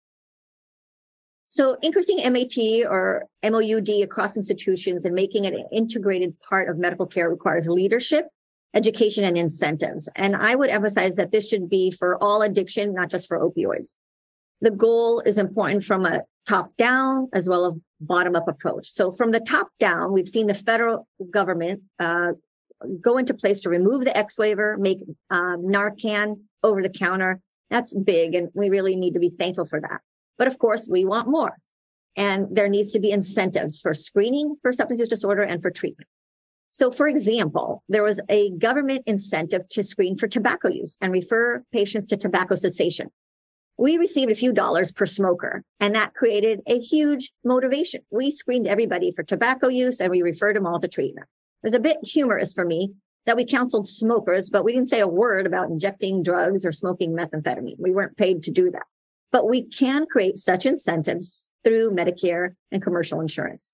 [1.54, 7.06] so increasing MAT or MOUD across institutions and making it an integrated part of medical
[7.06, 8.26] care requires leadership,
[8.74, 10.08] education, and incentives.
[10.16, 13.94] And I would emphasize that this should be for all addiction, not just for opioids.
[14.62, 18.88] The goal is important from a top down as well as bottom up approach.
[18.88, 22.32] So from the top down, we've seen the federal government uh,
[23.00, 24.98] go into place to remove the X waiver, make
[25.30, 27.40] um, Narcan over the counter.
[27.70, 30.00] That's big, and we really need to be thankful for that.
[30.38, 31.56] But of course, we want more.
[32.16, 36.08] And there needs to be incentives for screening for substance use disorder and for treatment.
[36.70, 41.64] So, for example, there was a government incentive to screen for tobacco use and refer
[41.72, 43.10] patients to tobacco cessation
[43.76, 48.02] we received a few dollars per smoker, and that created a huge motivation.
[48.10, 51.26] We screened everybody for tobacco use and we referred them all to treatment.
[51.62, 52.92] It was a bit humorous for me
[53.26, 57.12] that we counseled smokers, but we didn't say a word about injecting drugs or smoking
[57.12, 57.78] methamphetamine.
[57.78, 58.84] We weren't paid to do that.
[59.32, 63.72] But we can create such incentives through Medicare and commercial insurance.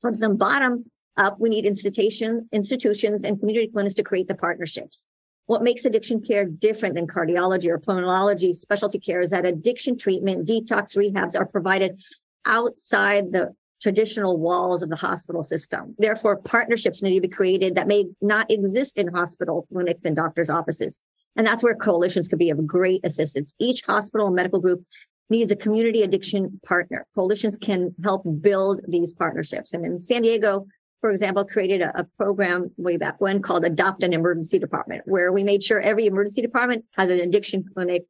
[0.00, 0.84] From the bottom
[1.16, 5.04] up, we need institution, institutions and community clinics to create the partnerships.
[5.46, 10.48] What makes addiction care different than cardiology or pulmonology specialty care is that addiction treatment,
[10.48, 11.98] detox rehabs are provided
[12.46, 15.94] outside the traditional walls of the hospital system.
[15.98, 20.50] Therefore, partnerships need to be created that may not exist in hospital clinics and doctors'
[20.50, 21.00] offices.
[21.34, 23.54] And that's where coalitions could be of great assistance.
[23.58, 24.84] Each hospital and medical group
[25.30, 27.06] needs a community addiction partner.
[27.14, 29.74] Coalitions can help build these partnerships.
[29.74, 30.66] And in San Diego,
[31.02, 35.32] for example, created a, a, program way back when called Adopt an Emergency Department, where
[35.32, 38.04] we made sure every emergency department has an addiction clinic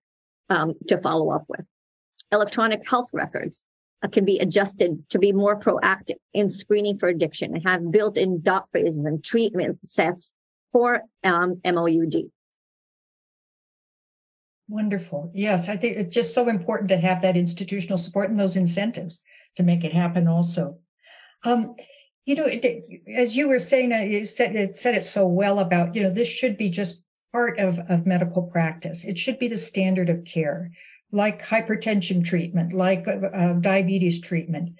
[0.50, 1.64] um, to follow up with.
[2.31, 3.62] Electronic health records
[4.02, 8.42] uh, can be adjusted to be more proactive in screening for addiction and have built-in
[8.42, 10.31] dot phrases and treatment sets
[10.70, 12.31] for um, MOUD.
[14.68, 15.31] Wonderful.
[15.35, 19.22] Yes, I think it's just so important to have that institutional support and those incentives
[19.57, 20.78] to make it happen also.
[21.44, 21.74] Um,
[22.24, 25.58] you know, it, as you were saying, uh, you said it said it so well
[25.58, 29.04] about, you know, this should be just part of, of medical practice.
[29.04, 30.70] It should be the standard of care,
[31.11, 34.78] like hypertension treatment, like uh, uh, diabetes treatment.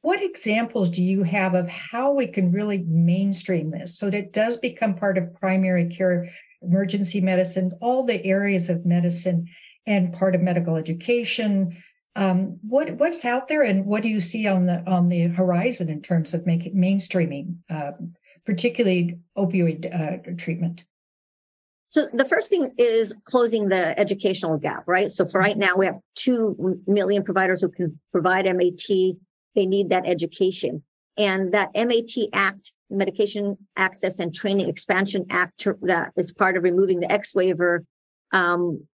[0.00, 4.32] What examples do you have of how we can really mainstream this so that it
[4.32, 6.30] does become part of primary care,
[6.62, 9.48] emergency medicine, all the areas of medicine,
[9.86, 11.76] and part of medical education?
[12.18, 15.88] Um, what what's out there, and what do you see on the on the horizon
[15.88, 17.92] in terms of making mainstreaming, uh,
[18.44, 20.84] particularly opioid uh, treatment?
[21.86, 25.12] So the first thing is closing the educational gap, right?
[25.12, 29.16] So for right now, we have 2 million providers who can provide MAT.
[29.54, 30.82] They need that education.
[31.16, 37.00] And that MAT Act, Medication Access and Training Expansion Act, that is part of removing
[37.00, 37.84] the X waiver,
[38.32, 38.86] um,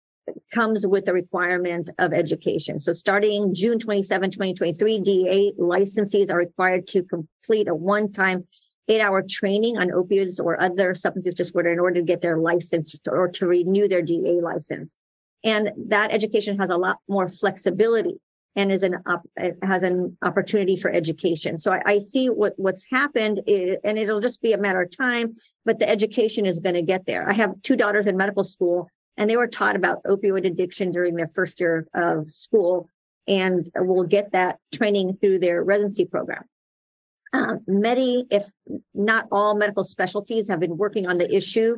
[0.52, 2.78] comes with a requirement of education.
[2.78, 8.44] So starting June 27, 2023, DEA licensees are required to complete a one-time
[8.88, 12.38] eight hour training on opioids or other substance use disorder in order to get their
[12.38, 14.98] license or to renew their DEA license.
[15.42, 18.20] And that education has a lot more flexibility
[18.56, 19.22] and is an up,
[19.62, 21.58] has an opportunity for education.
[21.58, 24.96] So I, I see what what's happened, is, and it'll just be a matter of
[24.96, 25.36] time.
[25.64, 27.28] But the education is going to get there.
[27.28, 31.16] I have two daughters in medical school, and they were taught about opioid addiction during
[31.16, 32.88] their first year of school,
[33.26, 36.44] and will get that training through their residency program.
[37.32, 38.44] Um, many, if
[38.94, 41.76] not all medical specialties have been working on the issue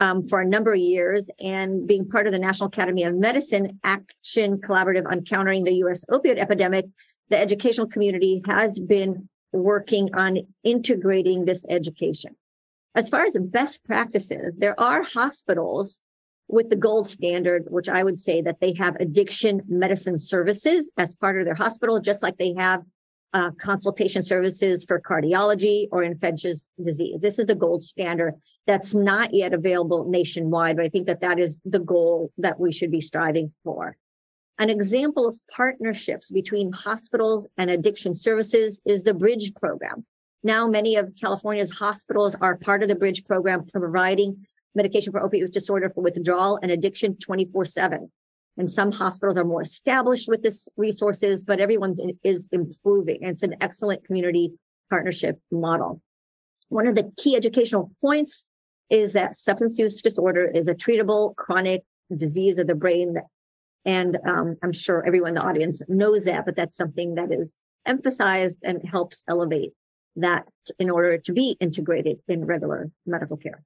[0.00, 3.78] um, for a number of years and being part of the National Academy of Medicine
[3.84, 6.04] Action Collaborative on Countering the U.S.
[6.10, 6.86] Opioid Epidemic,
[7.28, 12.36] the educational community has been working on integrating this education.
[12.94, 16.00] As far as best practices, there are hospitals
[16.48, 21.14] with the gold standard, which I would say that they have addiction medicine services as
[21.14, 22.82] part of their hospital, just like they have
[23.32, 27.20] uh, consultation services for cardiology or infectious disease.
[27.20, 28.34] This is the gold standard
[28.66, 32.72] that's not yet available nationwide, but I think that that is the goal that we
[32.72, 33.96] should be striving for.
[34.58, 40.06] An example of partnerships between hospitals and addiction services is the Bridge program.
[40.42, 45.50] Now, many of California's hospitals are part of the Bridge program, providing medication for opioid
[45.50, 48.10] disorder for withdrawal and addiction 24 7.
[48.58, 53.18] And some hospitals are more established with this resources, but everyone's in, is improving.
[53.22, 54.52] And it's an excellent community
[54.88, 56.00] partnership model.
[56.68, 58.46] One of the key educational points
[58.88, 61.82] is that substance use disorder is a treatable chronic
[62.14, 63.16] disease of the brain.
[63.84, 67.60] And um, I'm sure everyone in the audience knows that, but that's something that is
[67.84, 69.72] emphasized and helps elevate
[70.16, 70.44] that
[70.78, 73.62] in order to be integrated in regular medical care.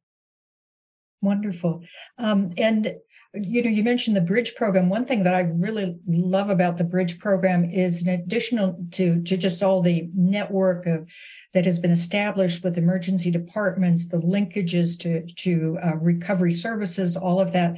[1.22, 1.83] Wonderful.
[2.18, 2.94] Um, and
[3.33, 4.88] you know, you mentioned the bridge program.
[4.88, 9.37] One thing that I really love about the bridge program is in addition to, to
[9.37, 11.09] just all the network of
[11.54, 17.40] that has been established with emergency departments, the linkages to, to uh, recovery services, all
[17.40, 17.76] of that,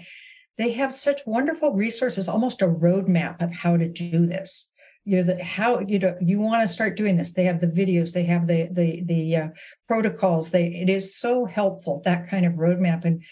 [0.57, 4.71] they have such wonderful resources, almost a roadmap of how to do this
[5.05, 7.67] you know that how you know you want to start doing this they have the
[7.67, 9.49] videos they have the the the uh,
[9.89, 13.23] protocols they it is so helpful that kind of roadmap and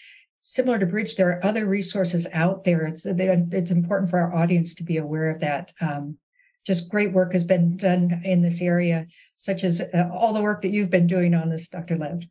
[0.42, 2.86] similar to Bridge, there are other resources out there.
[2.86, 5.72] It's it's important for our audience to be aware of that.
[5.80, 6.18] Um,
[6.66, 10.62] just great work has been done in this area, such as uh, all the work
[10.62, 11.96] that you've been doing on this, Dr.
[11.96, 12.26] Lev.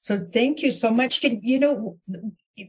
[0.00, 1.20] So thank you so much.
[1.20, 1.98] Can, you know,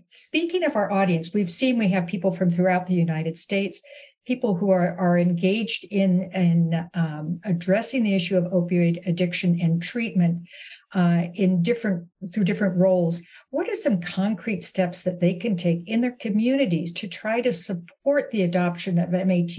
[0.09, 3.81] speaking of our audience, we've seen we have people from throughout the United States,
[4.29, 9.81] people who are, are engaged in, in um, addressing the issue of opioid addiction and
[9.81, 10.47] treatment
[10.93, 15.81] uh, in different through different roles what are some concrete steps that they can take
[15.87, 19.49] in their communities to try to support the adoption of mat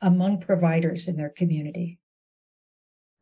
[0.00, 1.98] among providers in their community?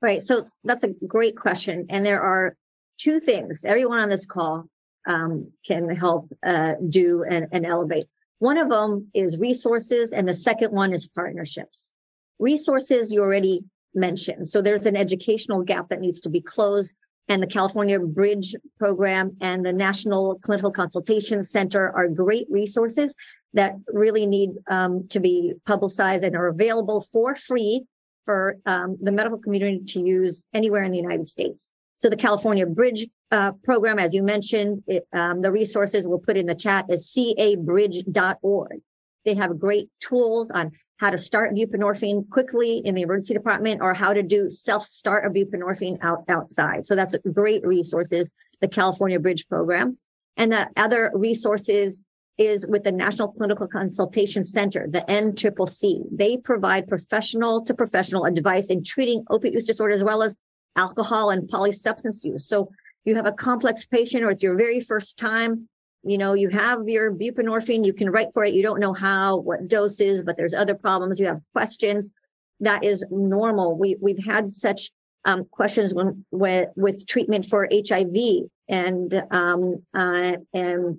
[0.01, 2.57] Right so that's a great question and there are
[2.99, 3.65] two things.
[3.65, 4.69] Everyone on this call
[5.09, 8.07] um, can help uh, do and, and elevate
[8.45, 11.91] one of them is resources and the second one is partnerships
[12.39, 13.65] resources you already
[13.95, 16.93] mentioned so there's an educational gap that needs to be closed
[17.29, 23.15] and the California Bridge Program and the National Clinical Consultation Center are great resources
[23.55, 27.85] that really need um, to be publicized and are available for free
[28.27, 31.71] for um, the medical community to use anywhere in the United States.
[31.97, 36.37] So the California Bridge uh, program, as you mentioned, it, um, the resources we'll put
[36.37, 38.81] in the chat is cabridge.org.
[39.25, 43.93] They have great tools on how to start buprenorphine quickly in the emergency department or
[43.93, 46.87] how to do self-start of buprenorphine out outside.
[46.87, 49.99] So that's great resources, the California Bridge program.
[50.37, 52.05] And the other resources
[52.39, 56.03] is with the National Clinical Consultation Center, the NCCC.
[56.13, 60.37] They provide professional to professional advice in treating opiate use disorder as well as
[60.77, 62.47] alcohol and polysubstance use.
[62.47, 62.71] So
[63.05, 65.69] you have a complex patient or it's your very first time,
[66.03, 68.55] you know, you have your buprenorphine, you can write for it.
[68.55, 71.19] You don't know how, what doses, but there's other problems.
[71.19, 72.13] You have questions.
[72.61, 73.77] That is normal.
[73.77, 74.91] We, we've had such
[75.25, 80.99] um, questions when, with, with treatment for HIV and, um, uh, and,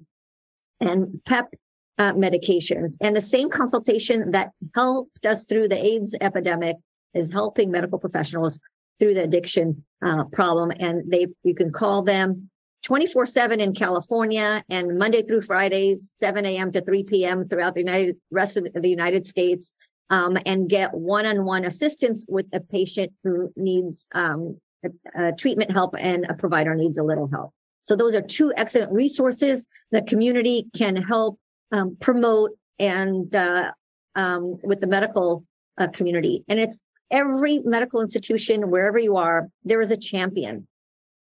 [0.81, 1.55] and PEP
[1.97, 2.97] uh, medications.
[2.99, 6.77] And the same consultation that helped us through the AIDS epidemic
[7.13, 8.59] is helping medical professionals
[8.99, 10.71] through the addiction uh, problem.
[10.79, 12.49] And they, you can call them
[12.83, 16.71] 24 7 in California and Monday through Fridays, 7 a.m.
[16.71, 17.47] to 3 p.m.
[17.47, 19.73] throughout the United rest of the United States,
[20.11, 25.31] um, and get one on one assistance with a patient who needs um, a, a
[25.33, 27.51] treatment help and a provider needs a little help.
[27.85, 31.39] So those are two excellent resources the community can help
[31.71, 33.71] um, promote and uh,
[34.15, 35.45] um, with the medical
[35.77, 36.43] uh, community.
[36.47, 36.81] And it's
[37.15, 40.67] every medical institution, wherever you are, there is a champion.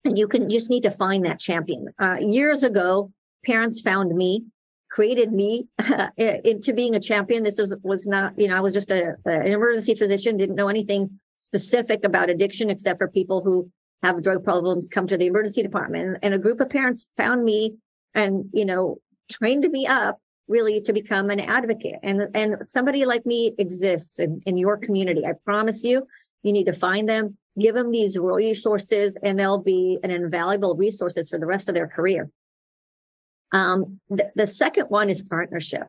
[0.05, 1.89] And you can just need to find that champion.
[2.01, 3.13] Uh, years ago,
[3.45, 4.45] parents found me,
[4.91, 7.43] created me uh, into being a champion.
[7.43, 10.69] This was, was not, you know, I was just a, an emergency physician, didn't know
[10.69, 13.71] anything specific about addiction except for people who
[14.03, 16.19] have drug problems come to the emergency department.
[16.23, 17.77] And a group of parents found me
[18.15, 18.97] and, you know,
[19.31, 20.19] trained me up
[20.53, 21.99] really to become an advocate.
[22.03, 25.23] And, and somebody like me exists in, in your community.
[25.27, 26.07] I promise you,
[26.45, 27.25] you need to find them,
[27.59, 31.89] give them these resources, and they'll be an invaluable resources for the rest of their
[31.89, 32.31] career.
[33.53, 35.87] Um, the, the second one is partnership.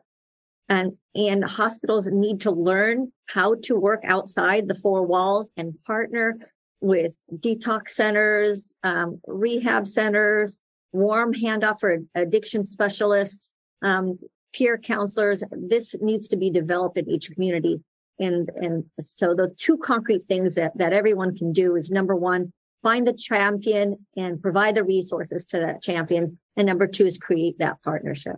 [0.68, 6.38] And, and hospitals need to learn how to work outside the four walls and partner
[6.80, 10.58] with detox centers, um, rehab centers,
[10.92, 13.50] warm handoff for addiction specialists,
[13.82, 14.18] um,
[14.54, 15.42] peer counselors.
[15.50, 17.80] This needs to be developed in each community.
[18.18, 22.52] And, and so the two concrete things that, that everyone can do is number one,
[22.82, 26.38] find the champion and provide the resources to that champion.
[26.56, 28.36] And number two is create that partnership.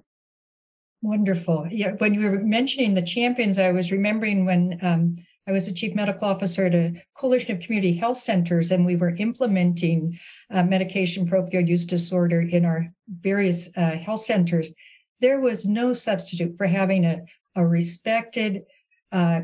[1.02, 1.68] Wonderful.
[1.70, 1.92] Yeah.
[1.98, 5.94] When you were mentioning the champions, I was remembering when um, I was a chief
[5.94, 10.18] medical officer at a coalition of community health centers, and we were implementing
[10.50, 14.72] uh, medication for opioid use disorder in our various uh, health centers
[15.20, 17.22] there was no substitute for having a,
[17.54, 18.64] a respected
[19.12, 19.42] uh,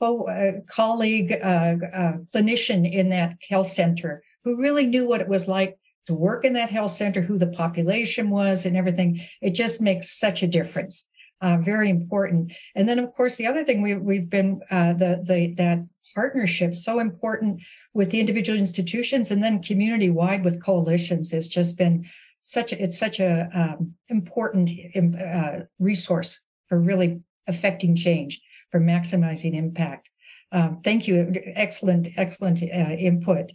[0.00, 5.46] uh, colleague, uh, uh, clinician in that health center who really knew what it was
[5.46, 9.20] like to work in that health center, who the population was, and everything.
[9.40, 11.06] It just makes such a difference.
[11.40, 12.52] Uh, very important.
[12.74, 15.84] And then, of course, the other thing we, we've been uh, the the that
[16.14, 17.60] partnership so important
[17.94, 22.08] with the individual institutions and then community wide with coalitions has just been
[22.42, 24.70] such a, it's such a um, important
[25.18, 30.10] uh, resource for really affecting change, for maximizing impact.
[30.50, 31.32] Um, thank you.
[31.54, 33.52] Excellent, excellent uh, input.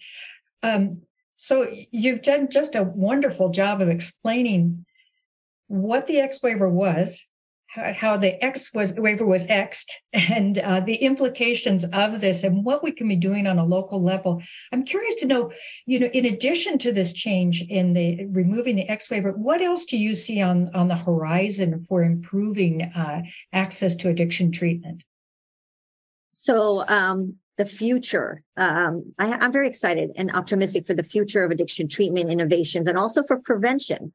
[0.64, 1.02] Um,
[1.36, 4.86] so you've done just a wonderful job of explaining
[5.68, 7.28] what the X waiver was,
[7.68, 12.84] how the X was waiver was Xed and uh, the implications of this and what
[12.84, 14.42] we can be doing on a local level.
[14.72, 15.52] I'm curious to know,
[15.86, 19.86] you know, in addition to this change in the removing the X waiver, what else
[19.86, 25.04] do you see on, on the horizon for improving uh, access to addiction treatment?
[26.34, 28.44] So, um, the future.
[28.56, 32.98] Um, I, I'm very excited and optimistic for the future of addiction treatment innovations and
[33.00, 34.14] also for prevention.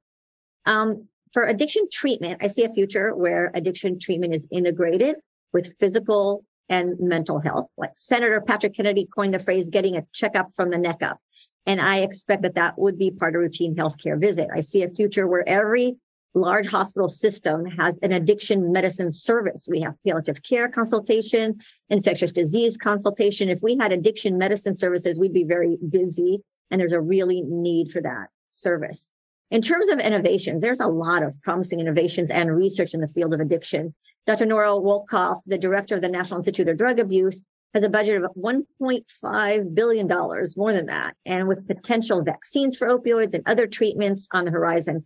[0.64, 5.16] Um, for addiction treatment, I see a future where addiction treatment is integrated
[5.52, 7.70] with physical and mental health.
[7.76, 11.18] Like Senator Patrick Kennedy coined the phrase getting a checkup from the neck up.
[11.66, 14.48] And I expect that that would be part of routine healthcare visit.
[14.54, 15.96] I see a future where every
[16.34, 19.68] large hospital system has an addiction medicine service.
[19.70, 21.58] We have palliative care consultation,
[21.90, 23.48] infectious disease consultation.
[23.48, 26.42] If we had addiction medicine services, we'd be very busy.
[26.70, 29.08] And there's a really need for that service.
[29.52, 33.34] In terms of innovations, there's a lot of promising innovations and research in the field
[33.34, 33.94] of addiction.
[34.24, 34.46] Dr.
[34.46, 37.42] Nora Volkow, the director of the National Institute of Drug Abuse,
[37.74, 40.08] has a budget of $1.5 billion,
[40.56, 45.04] more than that, and with potential vaccines for opioids and other treatments on the horizon.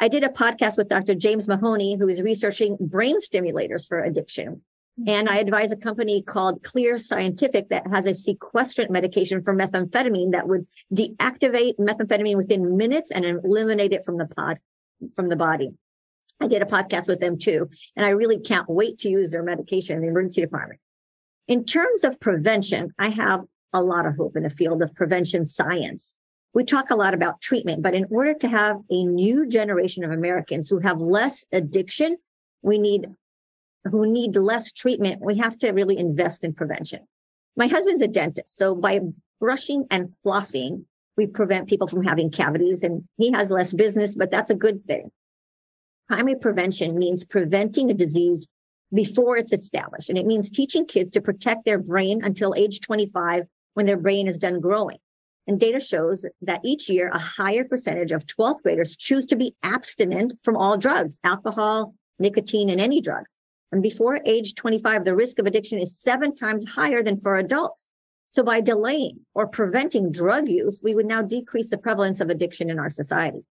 [0.00, 1.14] I did a podcast with Dr.
[1.14, 4.62] James Mahoney, who is researching brain stimulators for addiction.
[5.06, 10.32] And I advise a company called Clear Scientific that has a sequestrant medication for methamphetamine
[10.32, 14.58] that would deactivate methamphetamine within minutes and eliminate it from the pod,
[15.16, 15.70] from the body.
[16.40, 19.42] I did a podcast with them too, and I really can't wait to use their
[19.42, 20.80] medication in the emergency department.
[21.48, 23.40] In terms of prevention, I have
[23.72, 26.16] a lot of hope in the field of prevention science.
[26.52, 30.10] We talk a lot about treatment, but in order to have a new generation of
[30.10, 32.18] Americans who have less addiction,
[32.60, 33.06] we need
[33.84, 37.00] who need less treatment, we have to really invest in prevention.
[37.56, 39.00] My husband's a dentist, so by
[39.40, 40.84] brushing and flossing,
[41.16, 44.84] we prevent people from having cavities and he has less business, but that's a good
[44.86, 45.10] thing.
[46.06, 48.48] Primary prevention means preventing a disease
[48.94, 50.08] before it's established.
[50.08, 54.26] And it means teaching kids to protect their brain until age 25 when their brain
[54.26, 54.98] is done growing.
[55.46, 59.56] And data shows that each year, a higher percentage of 12th graders choose to be
[59.62, 63.34] abstinent from all drugs, alcohol, nicotine, and any drugs.
[63.72, 67.88] And before age 25, the risk of addiction is seven times higher than for adults.
[68.30, 72.70] So by delaying or preventing drug use, we would now decrease the prevalence of addiction
[72.70, 73.44] in our society.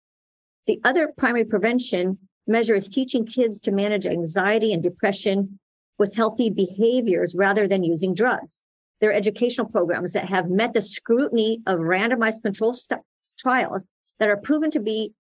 [0.68, 2.18] The other primary prevention
[2.48, 5.60] measure is teaching kids to manage anxiety and depression
[5.98, 8.62] with healthy behaviors rather than using drugs.
[9.00, 13.02] There are educational programs that have met the scrutiny of randomized control st-
[13.38, 13.88] trials
[14.20, 15.14] that are proven to be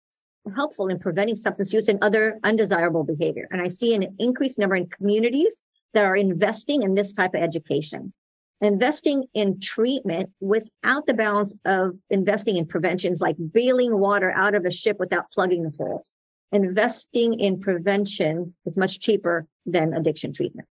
[0.50, 3.48] helpful in preventing substance use and other undesirable behavior.
[3.52, 5.60] And I see an increased number in communities
[5.94, 8.14] that are investing in this type of education.
[8.62, 14.66] Investing in treatment without the balance of investing in preventions like bailing water out of
[14.66, 16.04] a ship without plugging the hole
[16.52, 20.68] investing in prevention is much cheaper than addiction treatment.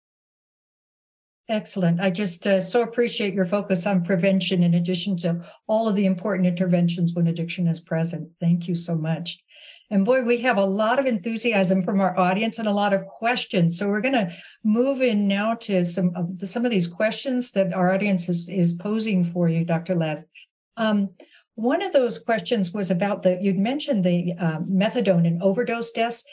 [1.48, 2.00] Excellent.
[2.00, 6.06] I just uh, so appreciate your focus on prevention in addition to all of the
[6.06, 8.30] important interventions when addiction is present.
[8.40, 9.42] Thank you so much.
[9.92, 13.06] And boy, we have a lot of enthusiasm from our audience and a lot of
[13.06, 13.78] questions.
[13.78, 14.34] So we're going to
[14.64, 18.48] move in now to some of the, some of these questions that our audience is,
[18.48, 19.94] is posing for you, Dr.
[19.94, 20.24] Lev.
[20.78, 21.10] Um,
[21.56, 26.24] one of those questions was about the, you'd mentioned the uh, methadone and overdose deaths.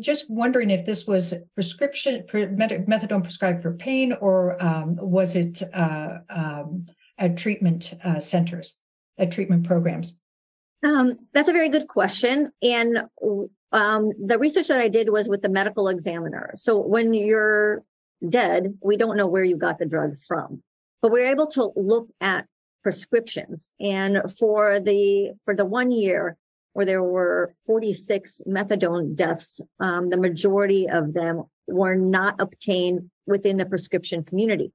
[0.00, 6.18] Just wondering if this was prescription, methadone prescribed for pain, or um, was it uh,
[6.28, 6.86] um,
[7.18, 8.80] at treatment uh, centers,
[9.16, 10.18] at treatment programs?
[10.82, 12.52] Um, that's a very good question.
[12.62, 12.98] And
[13.72, 16.52] um, the research that I did was with the medical examiner.
[16.54, 17.82] So when you're
[18.28, 20.62] dead, we don't know where you got the drug from,
[21.02, 22.46] but we're able to look at
[22.82, 23.70] prescriptions.
[23.80, 26.36] And for the for the one year
[26.74, 33.56] where there were 46 methadone deaths, um, the majority of them were not obtained within
[33.56, 34.72] the prescription community.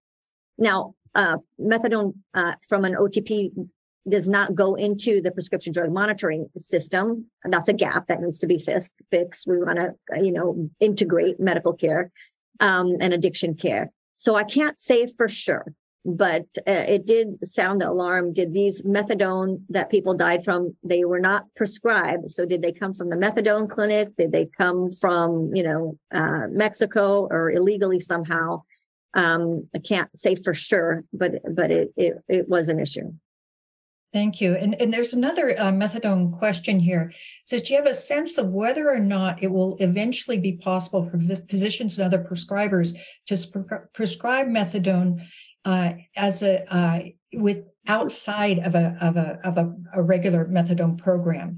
[0.57, 3.51] Now, uh, methadone uh, from an OTP
[4.09, 7.25] does not go into the prescription drug monitoring system.
[7.43, 9.47] That's a gap that needs to be fixed.
[9.47, 12.11] We want to, you know, integrate medical care
[12.59, 13.91] um, and addiction care.
[14.15, 15.73] So I can't say for sure
[16.03, 18.33] but uh, it did sound the alarm.
[18.33, 22.31] Did these methadone that people died from, they were not prescribed.
[22.31, 24.09] So did they come from the methadone clinic?
[24.17, 28.63] Did they come from, you know, uh, Mexico or illegally somehow?
[29.13, 33.13] Um, I can't say for sure, but, but it, it, it was an issue.
[34.13, 34.55] Thank you.
[34.55, 37.11] And, and there's another uh, methadone question here.
[37.13, 40.57] It says, do you have a sense of whether or not it will eventually be
[40.57, 42.97] possible for physicians and other prescribers
[43.27, 45.25] to prescribe methadone
[45.63, 46.99] uh, as a uh,
[47.33, 51.57] with outside of a of a of a, a regular methadone program.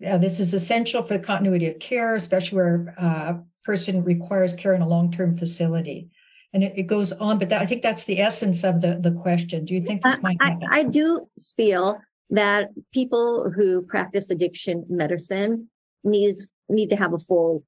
[0.00, 4.74] This is essential for the continuity of care, especially where uh, a person requires care
[4.74, 6.08] in a long term facility.
[6.54, 9.12] And it, it, goes on, but that, I think that's the essence of the, the
[9.12, 9.64] question.
[9.64, 10.68] Do you think this might happen?
[10.70, 11.26] I, I do
[11.56, 11.98] feel
[12.28, 15.68] that people who practice addiction medicine
[16.04, 17.64] needs need to have a full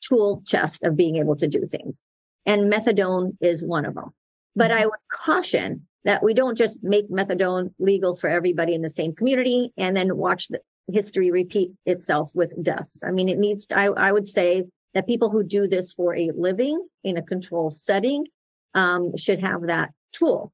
[0.00, 2.00] tool chest of being able to do things.
[2.46, 4.10] And methadone is one of them.
[4.56, 4.86] But I mm-hmm.
[4.86, 9.72] would caution that we don't just make methadone legal for everybody in the same community
[9.76, 10.60] and then watch the
[10.92, 13.02] history repeat itself with deaths.
[13.04, 14.64] I mean, it needs to, I, I would say
[14.94, 18.26] that people who do this for a living in a controlled setting
[18.74, 20.52] um, should have that tool.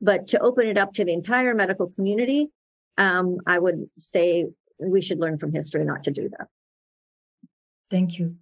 [0.00, 2.48] But to open it up to the entire medical community,
[2.96, 4.46] um, I would say
[4.78, 6.48] we should learn from history not to do that.
[7.90, 8.36] Thank you.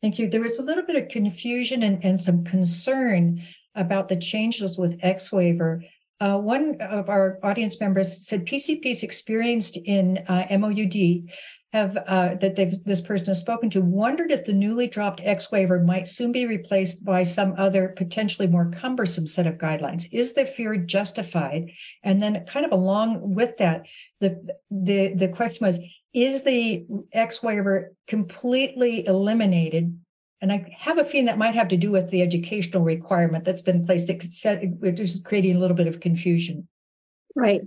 [0.00, 0.28] Thank you.
[0.28, 3.42] There was a little bit of confusion and, and some concern
[3.74, 5.82] about the changes with X waiver.
[6.20, 11.28] Uh, one of our audience members said PCP is experienced in uh, MOUD
[11.72, 15.52] have uh, that they've this person has spoken to wondered if the newly dropped X
[15.52, 20.08] waiver might soon be replaced by some other potentially more cumbersome set of guidelines.
[20.10, 21.70] Is the fear justified?
[22.02, 23.86] And then, kind of along with that,
[24.20, 25.78] the the the question was:
[26.14, 29.98] Is the X waiver completely eliminated?
[30.40, 33.60] And I have a feeling that might have to do with the educational requirement that's
[33.60, 36.68] been placed, which is creating a little bit of confusion.
[37.34, 37.60] Right.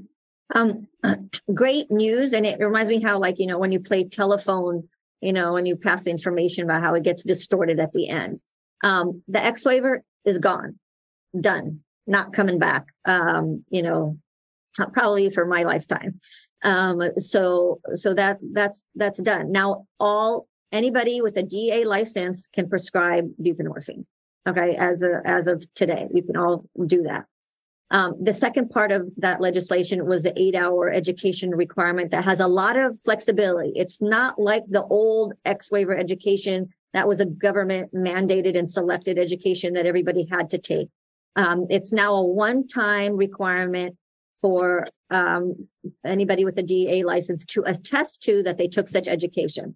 [0.53, 0.87] Um,
[1.53, 2.33] great news.
[2.33, 4.87] And it reminds me how, like, you know, when you play telephone,
[5.21, 8.39] you know, and you pass the information about how it gets distorted at the end.
[8.83, 10.79] Um, the X waiver is gone,
[11.39, 12.87] done, not coming back.
[13.05, 14.17] Um, you know,
[14.93, 16.19] probably for my lifetime.
[16.63, 19.51] Um, so, so that that's that's done.
[19.51, 24.05] Now, all anybody with a DEA license can prescribe buprenorphine.
[24.47, 27.25] Okay, as a as of today, you can all do that.
[27.91, 32.39] Um, the second part of that legislation was the eight hour education requirement that has
[32.39, 33.73] a lot of flexibility.
[33.75, 39.19] It's not like the old X waiver education that was a government mandated and selected
[39.19, 40.87] education that everybody had to take.
[41.35, 43.97] Um, it's now a one time requirement
[44.41, 45.67] for um,
[46.05, 49.75] anybody with a DEA license to attest to that they took such education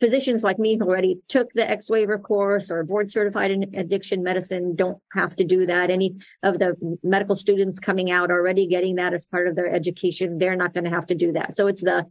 [0.00, 4.22] physicians like me who already took the X waiver course or board certified in addiction
[4.22, 5.90] medicine don't have to do that.
[5.90, 10.38] Any of the medical students coming out already getting that as part of their education,
[10.38, 11.54] they're not going to have to do that.
[11.54, 12.06] So it's the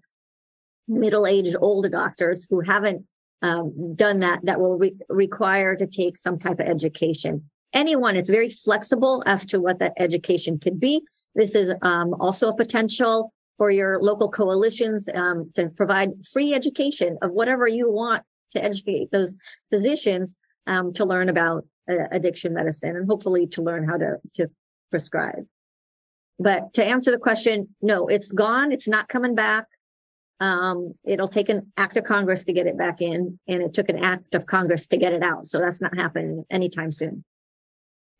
[0.87, 3.05] middle aged older doctors who haven't
[3.41, 7.49] um, done that that will re- require to take some type of education.
[7.73, 11.01] Anyone, it's very flexible as to what that education could be.
[11.35, 17.17] This is um, also a potential for your local coalitions um, to provide free education
[17.21, 19.35] of whatever you want to educate those
[19.69, 20.37] physicians
[20.67, 24.49] um, to learn about uh, addiction medicine and hopefully to learn how to to
[24.91, 25.45] prescribe.
[26.39, 28.71] But to answer the question, no, it's gone.
[28.71, 29.65] It's not coming back.
[30.41, 33.87] Um, it'll take an act of Congress to get it back in, and it took
[33.87, 35.45] an act of Congress to get it out.
[35.45, 37.23] So that's not happening anytime soon.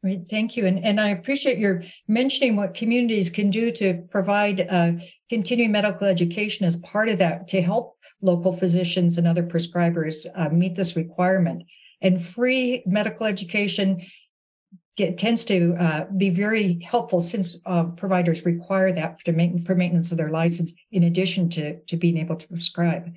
[0.06, 0.68] Great, thank you.
[0.68, 4.92] And, and I appreciate your mentioning what communities can do to provide uh,
[5.32, 10.50] continuing medical education as part of that to help local physicians and other prescribers uh,
[10.50, 11.64] meet this requirement.
[12.02, 14.06] And free medical education
[14.96, 19.34] get, tends to uh, be very helpful since uh, providers require that for,
[19.66, 23.12] for maintenance of their license, in addition to, to being able to prescribe.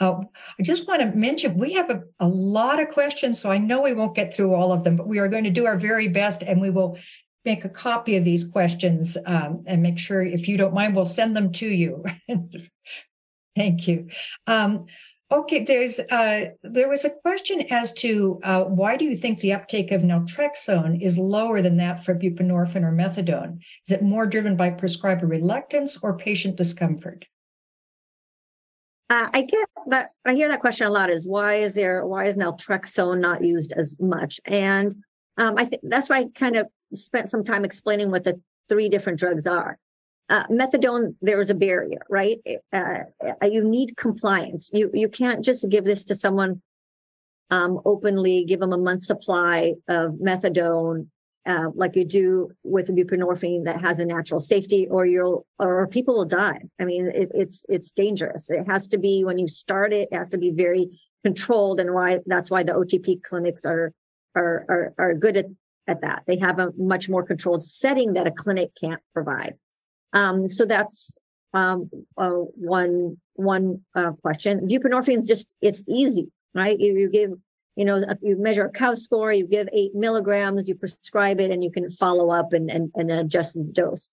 [0.00, 0.20] Uh,
[0.58, 3.82] I just want to mention we have a, a lot of questions, so I know
[3.82, 6.08] we won't get through all of them, but we are going to do our very
[6.08, 6.98] best and we will
[7.44, 11.06] make a copy of these questions um, and make sure, if you don't mind, we'll
[11.06, 12.04] send them to you.
[13.56, 14.08] Thank you.
[14.46, 14.86] Um,
[15.30, 19.52] okay, there's uh, there was a question as to uh, why do you think the
[19.52, 23.58] uptake of naltrexone is lower than that for buprenorphine or methadone?
[23.86, 27.26] Is it more driven by prescriber reluctance or patient discomfort?
[29.10, 30.12] Uh, I get that.
[30.24, 31.10] I hear that question a lot.
[31.10, 34.40] Is why is there why is naltrexone not used as much?
[34.44, 34.94] And
[35.36, 38.88] um, I think that's why I kind of spent some time explaining what the three
[38.88, 39.78] different drugs are.
[40.28, 42.38] Uh, methadone, there is a barrier, right?
[42.72, 43.00] Uh,
[43.42, 44.70] you need compliance.
[44.72, 46.62] You you can't just give this to someone
[47.50, 51.08] um, openly, give them a month's supply of methadone
[51.46, 56.14] uh, like you do with buprenorphine that has a natural safety or you'll or people
[56.14, 56.60] will die.
[56.80, 58.50] I mean it, it's it's dangerous.
[58.50, 60.88] It has to be when you start it, it has to be very
[61.24, 63.92] controlled and why that's why the otp clinics are
[64.34, 65.46] are are, are good at,
[65.86, 66.22] at that.
[66.26, 69.54] They have a much more controlled setting that a clinic can't provide.
[70.12, 71.18] Um, so that's
[71.54, 74.68] um, uh, one one uh, question.
[74.68, 76.78] Buprenorphine is just it's easy right?
[76.78, 77.32] You, you give
[77.76, 81.62] you know, you measure a COWS score, you give eight milligrams, you prescribe it, and
[81.62, 84.08] you can follow up and, and, and adjust the dose.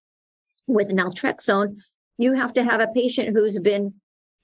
[0.67, 1.81] With naltrexone,
[2.17, 3.93] you have to have a patient who's been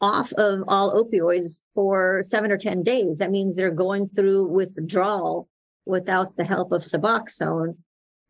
[0.01, 3.19] off of all opioids for seven or 10 days.
[3.19, 5.47] That means they're going through withdrawal
[5.85, 7.77] without the help of Suboxone.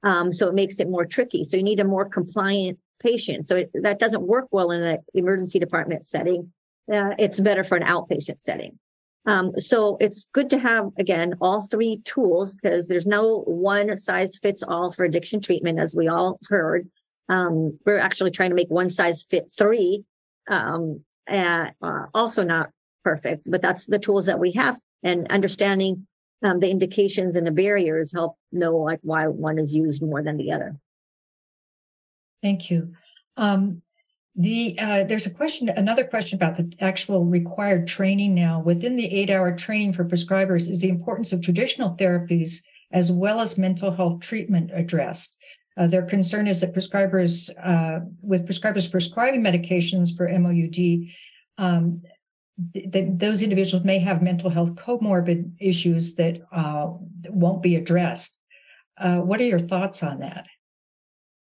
[0.03, 1.43] Um, so it makes it more tricky.
[1.43, 3.45] So you need a more compliant patient.
[3.45, 6.51] So it, that doesn't work well in the emergency department setting.
[6.91, 8.77] Uh, it's better for an outpatient setting.
[9.25, 14.37] Um, so it's good to have, again, all three tools because there's no one size
[14.37, 16.89] fits all for addiction treatment, as we all heard.
[17.29, 20.03] Um, we're actually trying to make one size fit three,
[20.49, 21.69] um, uh,
[22.13, 22.69] also not
[23.03, 24.79] perfect, but that's the tools that we have.
[25.03, 26.05] And understanding
[26.43, 30.37] um, the indications and the barriers help know like why one is used more than
[30.37, 30.75] the other.
[32.41, 32.93] Thank you.
[33.37, 33.81] Um,
[34.35, 39.05] the uh, there's a question, another question about the actual required training now within the
[39.05, 40.69] eight-hour training for prescribers.
[40.69, 45.37] Is the importance of traditional therapies as well as mental health treatment addressed?
[45.77, 51.07] Uh, their concern is that prescribers, uh, with prescribers prescribing medications for MOUD,
[51.57, 52.01] um,
[52.73, 56.87] th- those individuals may have mental health comorbid issues that uh,
[57.29, 58.39] won't be addressed.
[58.97, 60.45] Uh, what are your thoughts on that?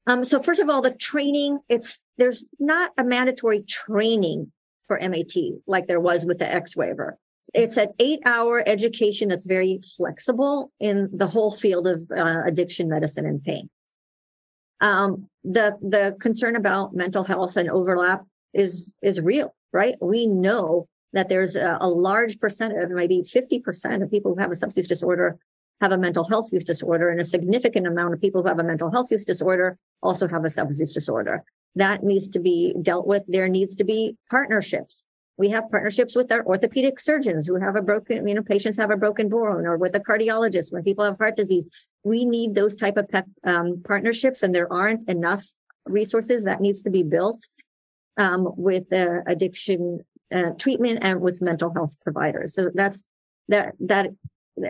[0.08, 4.52] Um, so first of all, the training, it's there's not a mandatory training
[4.88, 5.34] for MAT
[5.68, 7.18] like there was with the X waiver.
[7.54, 12.90] It's an eight hour education that's very flexible in the whole field of uh, addiction
[12.90, 13.70] medicine and pain.
[14.82, 18.24] Um, the the concern about mental health and overlap
[18.54, 19.96] is is real, right?
[20.02, 24.56] We know that there's a, a large percentage, maybe 50% of people who have a
[24.56, 25.40] substance disorder
[25.82, 28.64] have a mental health use disorder, and a significant amount of people who have a
[28.64, 31.44] mental health use disorder also have a substance use disorder.
[31.76, 33.24] That needs to be dealt with.
[33.28, 35.06] There needs to be partnerships.
[35.38, 38.92] We have partnerships with our orthopedic surgeons who have a broken, you know, patients have
[38.92, 41.70] a broken bone, or with a cardiologist when people have heart disease.
[42.04, 43.08] We need those type of
[43.46, 45.46] um, partnerships, and there aren't enough
[45.86, 47.40] resources that needs to be built
[48.18, 50.02] um, with uh, addiction
[50.34, 52.54] uh, treatment and with mental health providers.
[52.54, 53.06] So that's
[53.48, 54.08] that that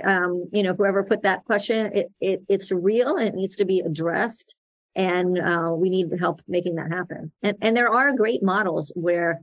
[0.04, 3.66] um, you know, whoever put that question, it, it it's real and it needs to
[3.66, 4.56] be addressed.
[4.96, 7.32] And uh, we need help making that happen.
[7.44, 9.42] And, and there are great models where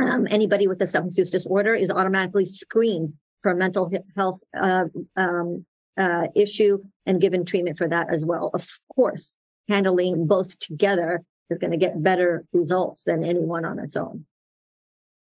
[0.00, 4.84] um, anybody with a substance use disorder is automatically screened for mental health uh,
[5.16, 5.66] um,
[5.96, 8.50] uh, issue and given treatment for that as well.
[8.54, 9.34] Of course,
[9.68, 14.24] handling both together is going to get better results than any one on its own.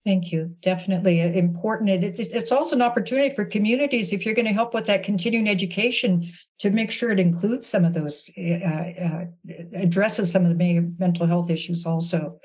[0.05, 0.55] Thank you.
[0.61, 1.89] Definitely important.
[1.89, 5.49] It's, it's also an opportunity for communities if you're going to help with that continuing
[5.49, 9.25] education to make sure it includes some of those, uh, uh,
[9.73, 12.39] addresses some of the mental health issues also.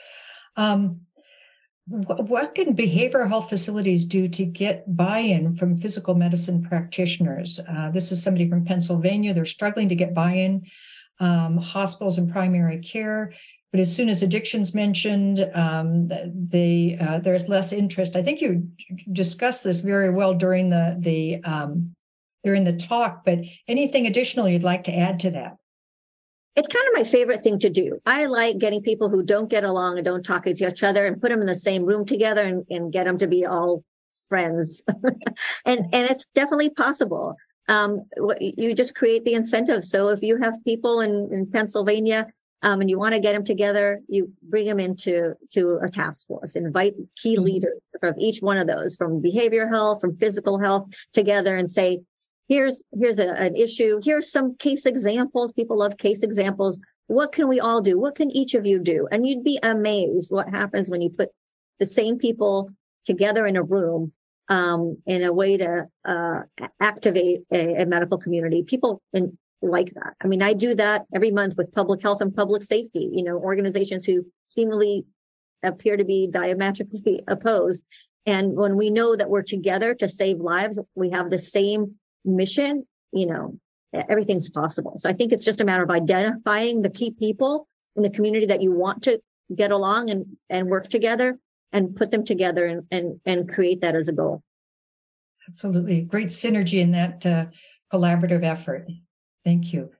[0.55, 1.01] Um,
[1.85, 7.59] what can behavioral health facilities do to get buy-in from physical medicine practitioners?
[7.67, 9.33] Uh, this is somebody from Pennsylvania.
[9.33, 10.65] They're struggling to get buy-in.
[11.19, 13.33] Um, hospitals and primary care
[13.71, 18.15] but as soon as addiction's mentioned, um, the, uh, there's less interest.
[18.15, 18.67] I think you
[19.11, 21.95] discussed this very well during the the um,
[22.43, 23.23] during the talk.
[23.23, 25.57] But anything additional you'd like to add to that?
[26.55, 27.99] It's kind of my favorite thing to do.
[28.07, 31.21] I like getting people who don't get along and don't talk to each other and
[31.21, 33.83] put them in the same room together and, and get them to be all
[34.27, 34.83] friends.
[35.65, 37.35] and and it's definitely possible.
[37.67, 38.05] Um,
[38.39, 39.83] you just create the incentive.
[39.83, 42.25] So if you have people in, in Pennsylvania
[42.61, 46.27] um, and you want to get them together, you bring them into to a task
[46.27, 47.45] force, invite key mm-hmm.
[47.45, 52.01] leaders from each one of those, from behavior health, from physical health, together, and say,
[52.47, 53.99] "Here's here's a, an issue.
[54.03, 55.53] Here's some case examples.
[55.53, 56.79] People love case examples.
[57.07, 57.99] What can we all do?
[57.99, 61.29] What can each of you do?" And you'd be amazed what happens when you put
[61.79, 62.69] the same people
[63.05, 64.11] together in a room
[64.49, 66.41] um, in a way to uh,
[66.81, 68.63] activate a, a, medical community.
[68.63, 70.13] People in like that.
[70.23, 73.37] I mean, I do that every month with public health and public safety, you know,
[73.37, 75.05] organizations who seemingly
[75.63, 77.83] appear to be diametrically opposed.
[78.25, 82.85] And when we know that we're together to save lives, we have the same mission,
[83.11, 83.57] you know,
[83.93, 84.93] everything's possible.
[84.97, 88.45] So I think it's just a matter of identifying the key people in the community
[88.45, 89.19] that you want to
[89.55, 91.39] get along and, and work together
[91.71, 94.43] and put them together and, and, and create that as a goal.
[95.47, 96.01] Absolutely.
[96.01, 97.45] Great synergy in that uh,
[97.91, 98.87] collaborative effort.
[99.43, 99.91] Thank you.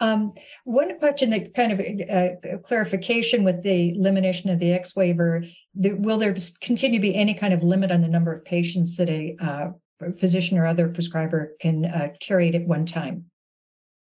[0.00, 0.34] Um,
[0.64, 1.80] one question that kind of
[2.10, 5.44] uh, clarification with the elimination of the X waiver,
[5.76, 8.96] the, will there continue to be any kind of limit on the number of patients
[8.96, 9.68] that a uh,
[10.16, 13.26] physician or other prescriber can uh, carry at one time?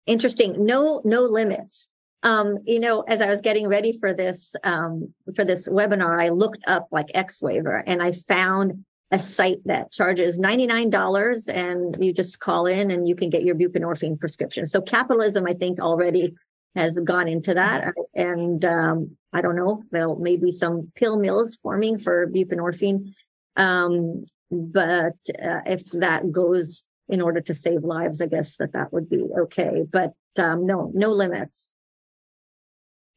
[0.08, 0.66] Interesting.
[0.66, 1.90] No, no limits.
[2.24, 6.30] Um, you know, as I was getting ready for this um, for this webinar, I
[6.30, 12.14] looked up like X waiver, and I found a site that charges $99 and you
[12.14, 14.66] just call in and you can get your buprenorphine prescription.
[14.66, 16.34] So capitalism, I think, already
[16.76, 17.94] has gone into that.
[18.16, 23.14] And um, I don't know, there may be some pill mills forming for buprenorphine.
[23.58, 28.94] Um, but uh, if that goes in order to save lives, I guess that that
[28.94, 29.84] would be okay.
[29.90, 31.72] But um, no, no limits.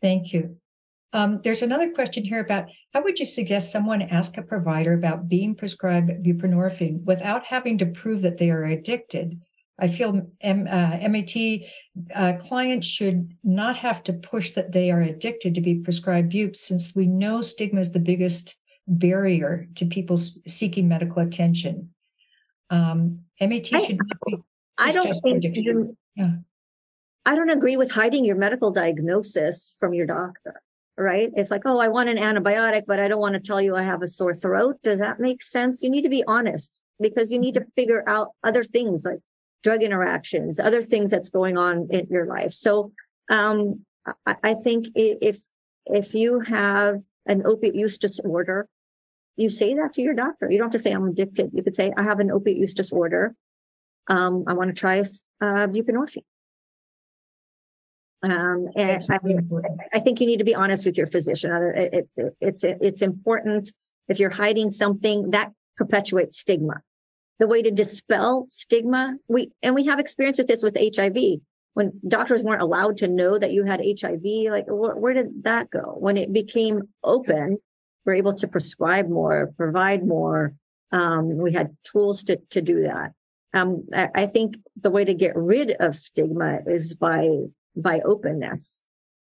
[0.03, 0.57] Thank you.
[1.15, 5.29] Um, there's another question here about how would you suggest someone ask a provider about
[5.29, 9.41] being prescribed buprenorphine without having to prove that they are addicted?
[9.79, 11.37] I feel M, uh, MAT
[12.15, 16.57] uh, clients should not have to push that they are addicted to be prescribed bupe,
[16.57, 18.57] since we know stigma is the biggest
[18.89, 21.91] barrier to people seeking medical attention.
[22.71, 24.37] Um, MAT I, should not be.
[24.79, 26.33] I don't think you, yeah.
[27.25, 30.61] I don't agree with hiding your medical diagnosis from your doctor
[30.97, 31.31] right?
[31.35, 33.83] It's like, oh, I want an antibiotic, but I don't want to tell you I
[33.83, 34.77] have a sore throat.
[34.83, 35.83] Does that make sense?
[35.83, 39.21] You need to be honest because you need to figure out other things like
[39.63, 42.53] drug interactions, other things that's going on in your life.
[42.53, 42.93] So
[43.31, 43.85] um,
[44.27, 45.43] I, I think if
[45.87, 48.69] if you have an opiate use disorder
[49.37, 50.51] you say that to your doctor.
[50.51, 51.51] You don't have to say I'm addicted.
[51.53, 53.35] You could say I have an opiate use disorder.
[54.09, 56.25] Um, I want to try uh, buprenorphine.
[58.25, 59.19] Um, and I,
[59.93, 61.51] I, think you need to be honest with your physician.
[61.77, 63.71] It, it, it's it's important
[64.09, 66.81] if you're hiding something that perpetuates stigma.
[67.39, 71.17] The way to dispel stigma, we and we have experience with this with HIV.
[71.75, 75.69] When doctors weren't allowed to know that you had HIV, like wh- where did that
[75.71, 75.97] go?
[75.99, 77.59] When it became open,
[78.07, 80.55] we're able to prescribe more, provide more.
[80.93, 83.13] Um, we had tools to to do that.
[83.53, 87.29] Um, I, I think the way to get rid of stigma is by
[87.77, 88.85] by openness.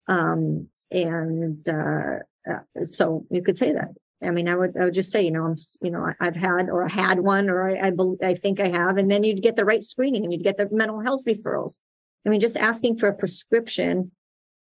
[0.09, 2.19] Um, and uh,
[2.51, 3.89] uh, so you could say that.
[4.23, 6.69] I mean, I would I would just say, you know, I'm, you know, I've had
[6.69, 9.57] or I had one, or I, I, I think I have, and then you'd get
[9.57, 11.79] the right screening and you'd get the mental health referrals.
[12.25, 14.13] I mean, just asking for a prescription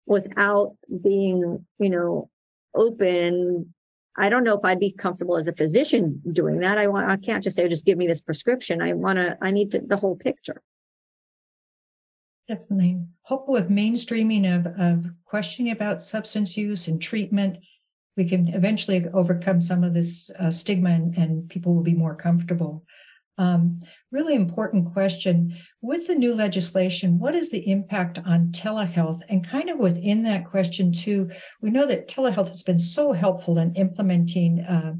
[0.06, 2.28] without being, you know,
[2.74, 3.72] open.
[4.16, 6.76] I don't know if I'd be comfortable as a physician doing that.
[6.76, 8.82] I want, I can't just say, just give me this prescription.
[8.82, 10.60] I want to, I need to, the whole picture.
[12.52, 13.00] Definitely.
[13.48, 17.56] With mainstreaming of, of questioning about substance use and treatment,
[18.14, 22.14] we can eventually overcome some of this uh, stigma and, and, people will be more
[22.14, 22.84] comfortable.
[23.38, 23.80] Um,
[24.10, 25.56] really important question.
[25.80, 29.20] With the new legislation, what is the impact on telehealth?
[29.30, 31.30] And kind of within that question, too,
[31.62, 34.92] we know that telehealth has been so helpful in implementing uh,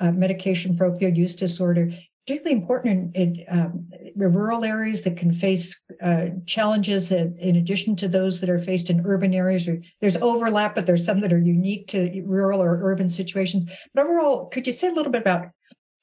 [0.00, 1.92] uh, medication for opioid use disorder
[2.28, 7.96] particularly important in, in um, rural areas that can face uh, challenges that, in addition
[7.96, 9.66] to those that are faced in urban areas.
[10.02, 13.64] There's overlap, but there's some that are unique to rural or urban situations.
[13.94, 15.46] But overall, could you say a little bit about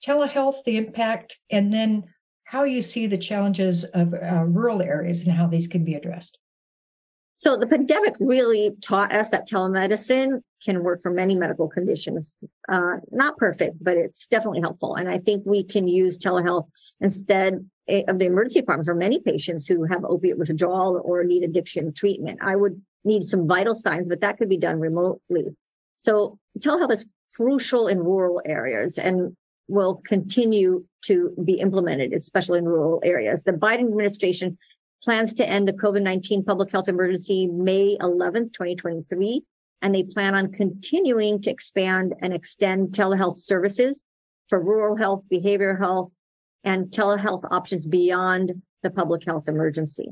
[0.04, 2.06] telehealth, the impact, and then
[2.46, 6.40] how you see the challenges of uh, rural areas and how these can be addressed?
[7.46, 12.40] So the pandemic really taught us that telemedicine can work for many medical conditions.
[12.68, 14.96] Uh, not perfect, but it's definitely helpful.
[14.96, 16.68] And I think we can use telehealth
[17.02, 21.94] instead of the emergency department for many patients who have opiate withdrawal or need addiction
[21.94, 22.40] treatment.
[22.42, 25.56] I would need some vital signs, but that could be done remotely.
[26.00, 29.38] So telehealth is crucial in rural areas and
[29.68, 33.44] will continue to be implemented, especially in rural areas.
[33.44, 34.58] The Biden administration
[35.06, 39.44] plans to end the COVID 19 public health emergency May 11th, 2023.
[39.82, 44.02] And they plan on continuing to expand and extend telehealth services
[44.50, 46.12] for rural health, behavioral health,
[46.64, 50.08] and telehealth options beyond the public health emergency.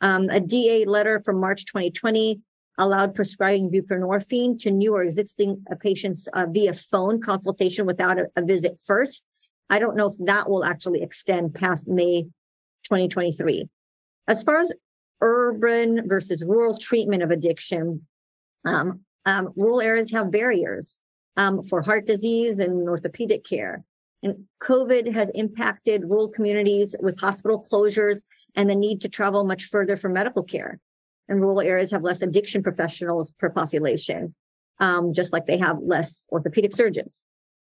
[0.00, 2.40] Um, a DEA letter from March 2020
[2.78, 8.26] allowed prescribing buprenorphine to new or existing uh, patients uh, via phone consultation without a,
[8.36, 9.24] a visit first.
[9.68, 12.22] I don't know if that will actually extend past May
[12.84, 13.68] 2023.
[14.28, 14.72] As far as
[15.22, 18.06] urban versus rural treatment of addiction,
[18.64, 20.98] um, um, rural areas have barriers
[21.36, 23.84] um, for heart disease and orthopedic care.
[24.22, 28.22] And COVID has impacted rural communities with hospital closures
[28.54, 30.78] and the need to travel much further for medical care.
[31.28, 34.34] And rural areas have less addiction professionals per population,
[34.80, 37.22] um, just like they have less orthopedic surgeons.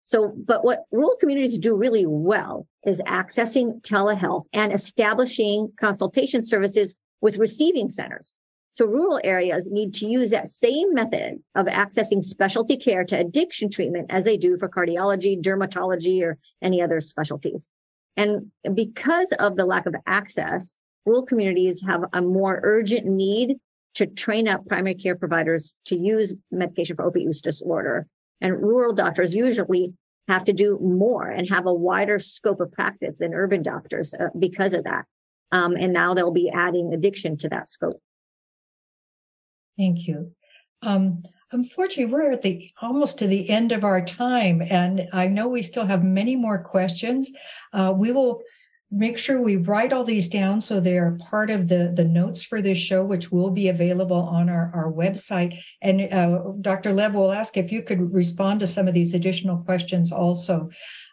[0.09, 6.95] So, but what rural communities do really well is accessing telehealth and establishing consultation services
[7.21, 8.33] with receiving centers.
[8.71, 13.69] So rural areas need to use that same method of accessing specialty care to addiction
[13.69, 17.69] treatment as they do for cardiology, dermatology, or any other specialties.
[18.17, 23.57] And because of the lack of access, rural communities have a more urgent need
[23.93, 28.07] to train up primary care providers to use medication for opioid use disorder
[28.41, 29.93] and rural doctors usually
[30.27, 34.27] have to do more and have a wider scope of practice than urban doctors uh,
[34.37, 35.05] because of that.
[35.51, 37.99] Um, and now they'll be adding addiction to that scope.
[39.77, 40.31] Thank you.
[40.81, 45.47] Um, unfortunately, we're at the almost to the end of our time, and I know
[45.47, 47.31] we still have many more questions.
[47.73, 48.41] Uh, we will
[48.91, 52.41] make sure we write all these down so they are part of the, the notes
[52.41, 55.59] for this show, which will be available on our, our website.
[55.81, 56.91] And uh, Dr.
[56.91, 60.69] Lev will ask if you could respond to some of these additional questions also.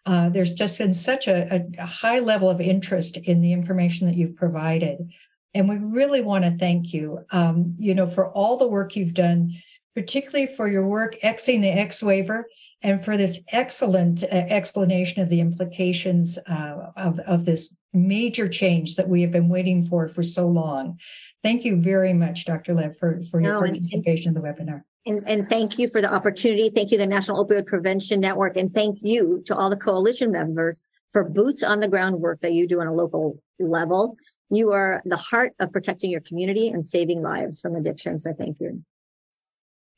[0.07, 4.17] Uh, there's just been such a, a, high level of interest in the information that
[4.17, 5.11] you've provided.
[5.53, 9.15] And we really want to thank you, um, you know, for all the work you've
[9.15, 9.53] done,
[9.95, 12.47] particularly for your work Xing the X waiver
[12.83, 18.97] and for this excellent uh, explanation of the implications uh, of, of this major change
[18.97, 20.99] that we have been waiting for for so long.
[21.43, 22.75] Thank you very much, Dr.
[22.75, 24.83] Lev, for, for your no, participation and, in the webinar.
[25.07, 26.71] And, and thank you for the opportunity.
[26.71, 30.81] Thank you, the National Opioid Prevention Network, and thank you to all the coalition members
[31.13, 34.17] for boots on the ground work that you do on a local level.
[34.51, 38.19] You are the heart of protecting your community and saving lives from addiction.
[38.19, 38.83] So thank you.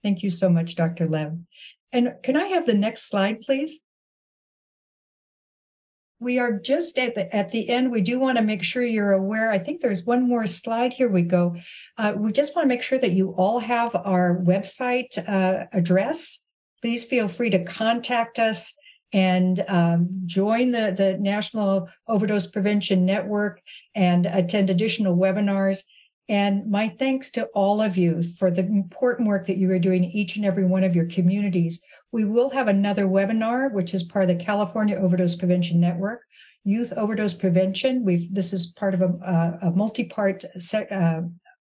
[0.02, 1.08] Thank you so much, Dr.
[1.08, 1.36] Lev.
[1.92, 3.80] And can I have the next slide, please?
[6.20, 7.90] we are just at the at the end.
[7.90, 9.50] We do want to make sure you're aware.
[9.50, 10.92] I think there's one more slide.
[10.92, 11.56] Here we go.
[11.96, 16.42] Uh, we just want to make sure that you all have our website uh, address.
[16.80, 18.74] Please feel free to contact us
[19.12, 23.60] and um, join the the National Overdose Prevention Network
[23.94, 25.84] and attend additional webinars.
[26.28, 30.04] And my thanks to all of you for the important work that you are doing
[30.04, 31.80] in each and every one of your communities.
[32.12, 36.22] We will have another webinar, which is part of the California Overdose Prevention Network,
[36.64, 38.04] Youth Overdose Prevention.
[38.04, 41.22] We've this is part of a, a multi-part set, uh,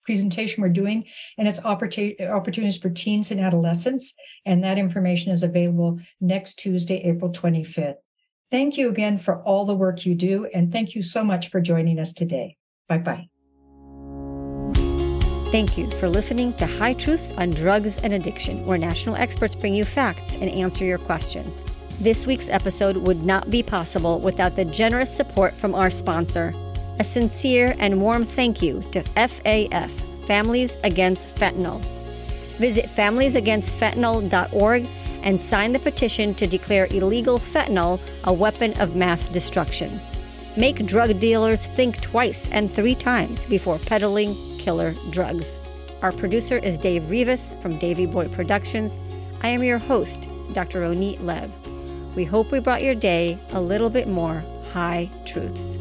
[0.04, 1.04] presentation we're doing,
[1.38, 4.14] and it's opportunities for teens and adolescents.
[4.44, 7.96] And that information is available next Tuesday, April 25th.
[8.50, 11.60] Thank you again for all the work you do, and thank you so much for
[11.60, 12.56] joining us today.
[12.88, 13.28] Bye bye.
[15.50, 19.74] Thank you for listening to High Truths on Drugs and Addiction, where national experts bring
[19.74, 21.60] you facts and answer your questions.
[22.00, 26.52] This week's episode would not be possible without the generous support from our sponsor.
[27.00, 29.90] A sincere and warm thank you to FAF,
[30.24, 31.84] Families Against Fentanyl.
[32.58, 34.86] Visit familiesagainstfentanyl.org
[35.24, 40.00] and sign the petition to declare illegal fentanyl a weapon of mass destruction.
[40.56, 45.60] Make drug dealers think twice and three times before peddling killer drugs.
[46.02, 48.98] Our producer is Dave Rivas from Davy Boy Productions.
[49.42, 50.80] I am your host, Dr.
[50.80, 51.50] Roneet Lev.
[52.16, 54.42] We hope we brought your day a little bit more
[54.72, 55.78] high truths.